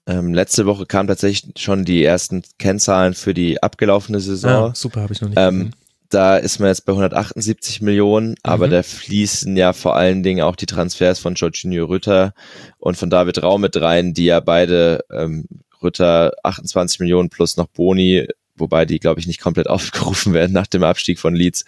[0.06, 4.72] Ähm, letzte Woche kamen tatsächlich schon die ersten Kennzahlen für die abgelaufene Saison.
[4.72, 5.72] Ah, super, habe ich noch nicht ähm,
[6.10, 8.36] Da ist man jetzt bei 178 Millionen, mhm.
[8.44, 12.34] aber da fließen ja vor allen Dingen auch die Transfers von Jorginho Rütter
[12.80, 15.46] und von David Raum mit rein, die ja beide ähm,
[15.82, 20.68] Rütter 28 Millionen plus noch Boni wobei die, glaube ich, nicht komplett aufgerufen werden nach
[20.68, 21.66] dem Abstieg von Leeds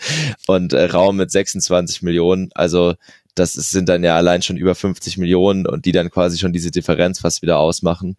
[0.48, 2.50] und äh, Raum mit 26 Millionen.
[2.54, 2.96] Also
[3.36, 6.72] das sind dann ja allein schon über 50 Millionen und die dann quasi schon diese
[6.72, 8.18] Differenz fast wieder ausmachen.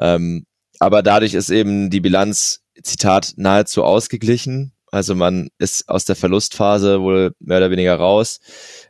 [0.00, 0.46] Ähm,
[0.78, 4.72] aber dadurch ist eben die Bilanz, Zitat, nahezu ausgeglichen.
[4.90, 8.40] Also man ist aus der Verlustphase wohl mehr oder weniger raus,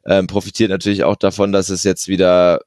[0.06, 2.60] ähm, profitiert natürlich auch davon, dass es jetzt wieder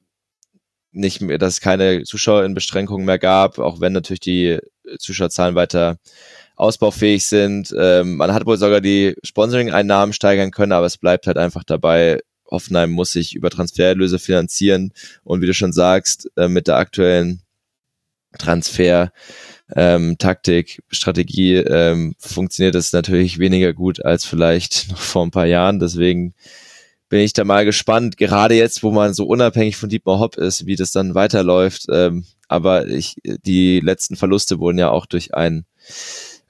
[0.91, 4.59] nicht mehr, dass es keine Zuschauerinbeschränkungen mehr gab, auch wenn natürlich die
[4.99, 5.97] Zuschauerzahlen weiter
[6.57, 7.73] ausbaufähig sind.
[7.77, 12.19] Ähm, man hat wohl sogar die Sponsoring-Einnahmen steigern können, aber es bleibt halt einfach dabei,
[12.51, 14.91] Hoffenheim muss sich über Transfererlöse finanzieren
[15.23, 17.41] und wie du schon sagst, äh, mit der aktuellen
[18.37, 19.11] Transfer
[19.75, 25.45] ähm, Taktik, Strategie ähm, funktioniert das natürlich weniger gut als vielleicht noch vor ein paar
[25.45, 25.79] Jahren.
[25.79, 26.33] Deswegen
[27.09, 30.65] bin ich da mal gespannt, gerade jetzt, wo man so unabhängig von Dietmar Hopp ist,
[30.65, 31.85] wie das dann weiterläuft.
[31.89, 35.65] Ähm, aber ich, die letzten Verluste wurden ja auch durch ein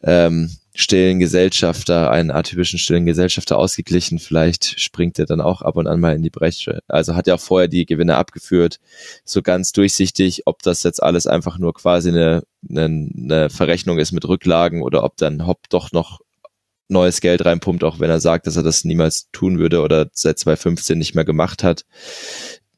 [0.03, 4.19] ähm, stillen Gesellschafter, einen atypischen stillen Gesellschafter ausgeglichen.
[4.19, 6.79] Vielleicht springt er dann auch ab und an mal in die Bresche.
[6.87, 8.79] Also hat ja auch vorher die Gewinne abgeführt.
[9.25, 14.11] So ganz durchsichtig, ob das jetzt alles einfach nur quasi eine, eine, eine Verrechnung ist
[14.11, 16.21] mit Rücklagen oder ob dann Hopp doch noch
[16.87, 20.39] neues Geld reinpumpt, auch wenn er sagt, dass er das niemals tun würde oder seit
[20.39, 21.85] 2015 nicht mehr gemacht hat.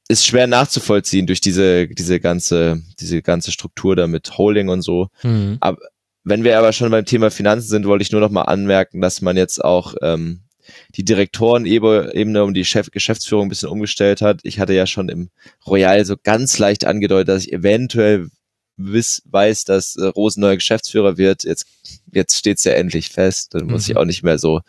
[0.08, 5.08] Ist schwer nachzuvollziehen durch diese, diese ganze, diese ganze Struktur da mit Holding und so.
[5.24, 5.58] Mhm.
[5.62, 5.78] Aber,
[6.24, 9.22] wenn wir aber schon beim Thema Finanzen sind, wollte ich nur noch mal anmerken, dass
[9.22, 10.42] man jetzt auch ähm,
[10.96, 14.40] die Direktorenebene um die Chef Geschäftsführung ein bisschen umgestellt hat.
[14.44, 15.30] Ich hatte ja schon im
[15.68, 18.30] Royal so ganz leicht angedeutet, dass ich eventuell
[18.78, 21.44] wiss, weiß, dass äh, Rosen neuer Geschäftsführer wird.
[21.44, 21.68] Jetzt,
[22.12, 23.54] jetzt steht's ja endlich fest.
[23.54, 23.92] Dann muss mhm.
[23.92, 24.62] ich auch nicht mehr so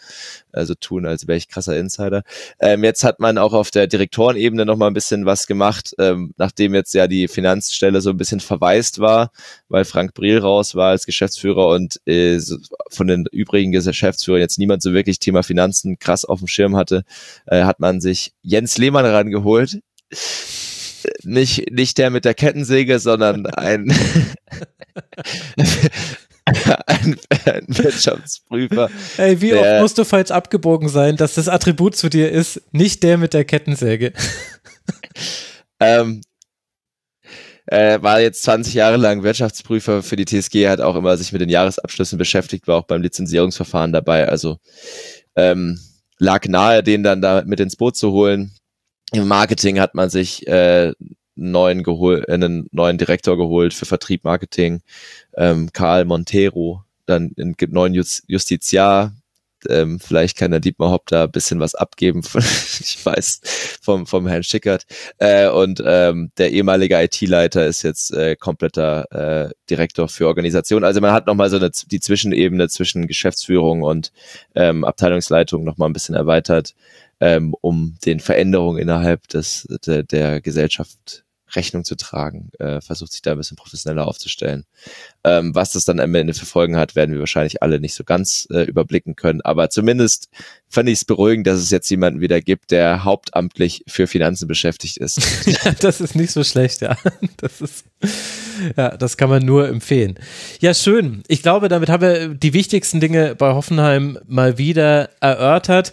[0.53, 2.23] also tun, als wäre ich krasser Insider.
[2.61, 6.33] Ähm, jetzt hat man auch auf der Direktorenebene noch mal ein bisschen was gemacht, ähm,
[6.37, 9.33] nachdem jetzt ja die Finanzstelle so ein bisschen verwaist war,
[9.69, 12.39] weil Frank Briel raus war als Geschäftsführer und äh,
[12.91, 17.05] von den übrigen Geschäftsführern jetzt niemand so wirklich Thema Finanzen krass auf dem Schirm hatte,
[17.47, 19.81] äh, hat man sich Jens Lehmann rangeholt
[21.23, 23.93] nicht, nicht der mit der Kettensäge, sondern ein,
[26.45, 28.91] ein, ein Wirtschaftsprüfer.
[29.17, 33.03] Ey, wie oft musst du falsch abgebogen sein, dass das Attribut zu dir ist, nicht
[33.03, 34.13] der mit der Kettensäge?
[35.81, 36.23] ähm,
[37.67, 41.41] äh, war jetzt 20 Jahre lang Wirtschaftsprüfer für die TSG, hat auch immer sich mit
[41.41, 44.59] den Jahresabschlüssen beschäftigt, war auch beim Lizenzierungsverfahren dabei, also
[45.35, 45.81] ähm,
[46.19, 48.53] lag nahe, den dann da mit ins Boot zu holen.
[49.15, 50.93] Im Marketing hat man sich äh,
[51.37, 54.81] neuen geholt, einen neuen Direktor geholt für Vertrieb Marketing,
[55.37, 59.13] ähm, Karl Montero, dann einen neuen Justiziar,
[59.69, 62.41] ähm, vielleicht kann der Dietmar Hopp da ein bisschen was abgeben, von,
[62.81, 63.41] ich weiß,
[63.83, 64.85] vom, vom Herrn Schickert.
[65.19, 70.85] Äh, und ähm, der ehemalige IT-Leiter ist jetzt äh, kompletter äh, Direktor für Organisation.
[70.85, 74.13] Also man hat nochmal so eine, die Zwischenebene zwischen Geschäftsführung und
[74.55, 76.75] ähm, Abteilungsleitung nochmal ein bisschen erweitert,
[77.25, 81.25] ähm, um den Veränderungen innerhalb des, der, der Gesellschaft
[81.57, 84.65] Rechnung zu tragen, äh, versucht sich da ein bisschen professioneller aufzustellen.
[85.23, 88.05] Ähm, was das dann am Ende für Folgen hat, werden wir wahrscheinlich alle nicht so
[88.05, 89.41] ganz äh, überblicken können.
[89.41, 90.29] Aber zumindest
[90.69, 94.99] fand ich es beruhigend, dass es jetzt jemanden wieder gibt, der hauptamtlich für Finanzen beschäftigt
[94.99, 95.21] ist.
[95.81, 96.99] das ist nicht so schlecht, ja.
[97.39, 97.87] Das ist,
[98.77, 100.19] ja, das kann man nur empfehlen.
[100.61, 101.23] Ja, schön.
[101.29, 105.93] Ich glaube, damit haben wir die wichtigsten Dinge bei Hoffenheim mal wieder erörtert.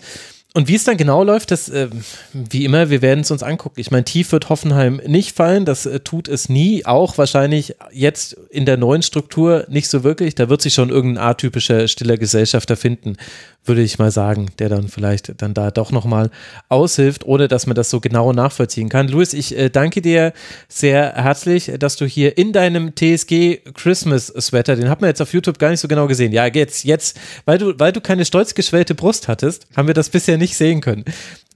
[0.54, 1.88] Und wie es dann genau läuft, das, äh,
[2.34, 3.80] wie immer, wir werden es uns angucken.
[3.80, 8.34] Ich meine, tief wird Hoffenheim nicht fallen, das äh, tut es nie, auch wahrscheinlich jetzt
[8.50, 10.36] in der neuen Struktur nicht so wirklich.
[10.36, 13.16] Da wird sich schon irgendein atypischer stiller Gesellschafter finden,
[13.64, 16.32] würde ich mal sagen, der dann vielleicht dann da doch nochmal
[16.68, 19.08] aushilft, ohne dass man das so genau nachvollziehen kann.
[19.08, 20.34] Luis, ich äh, danke dir
[20.68, 25.34] sehr herzlich, dass du hier in deinem TSG Christmas Sweater, den hat man jetzt auf
[25.34, 26.32] YouTube gar nicht so genau gesehen.
[26.32, 30.10] Ja, jetzt, jetzt, weil du, weil du keine stolz geschwellte Brust hattest, haben wir das
[30.10, 31.06] bisher nicht sehen können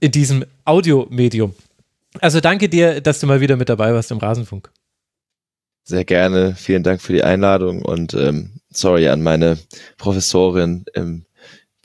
[0.00, 1.54] in diesem Audiomedium.
[2.20, 4.70] Also danke dir, dass du mal wieder mit dabei warst im Rasenfunk.
[5.84, 6.54] Sehr gerne.
[6.56, 9.58] Vielen Dank für die Einladung und ähm, sorry an meine
[9.98, 11.25] Professorin im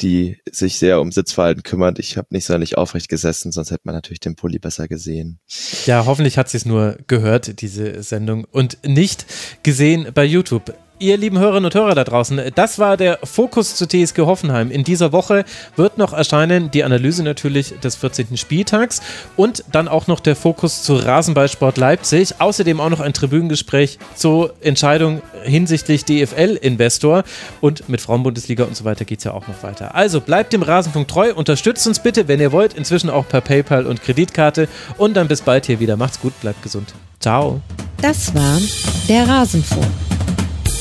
[0.02, 2.00] die sich sehr um Sitzverhalten kümmert.
[2.00, 5.40] Ich habe nicht sonderlich aufrecht gesessen, sonst hätte man natürlich den Pulli besser gesehen.
[5.86, 9.26] Ja, hoffentlich hat sie es nur gehört, diese Sendung, und nicht
[9.64, 13.88] gesehen bei YouTube ihr lieben Hörerinnen und Hörer da draußen, das war der Fokus zu
[13.88, 14.70] TSG Hoffenheim.
[14.70, 15.46] In dieser Woche
[15.76, 18.38] wird noch erscheinen die Analyse natürlich des 14.
[18.38, 19.02] Spieltags
[19.36, 22.36] und dann auch noch der Fokus zu Rasenballsport Leipzig.
[22.40, 27.24] Außerdem auch noch ein Tribünengespräch zur Entscheidung hinsichtlich DFL-Investor
[27.62, 29.96] und mit Frauenbundesliga und so weiter geht es ja auch noch weiter.
[29.96, 33.88] Also bleibt dem Rasenfunk treu, unterstützt uns bitte, wenn ihr wollt, inzwischen auch per PayPal
[33.88, 35.98] und Kreditkarte und dann bis bald hier wieder.
[35.98, 36.94] Macht's gut, bleibt gesund.
[37.20, 37.60] Ciao.
[38.02, 38.60] Das war
[39.08, 40.11] der Rasenfunk.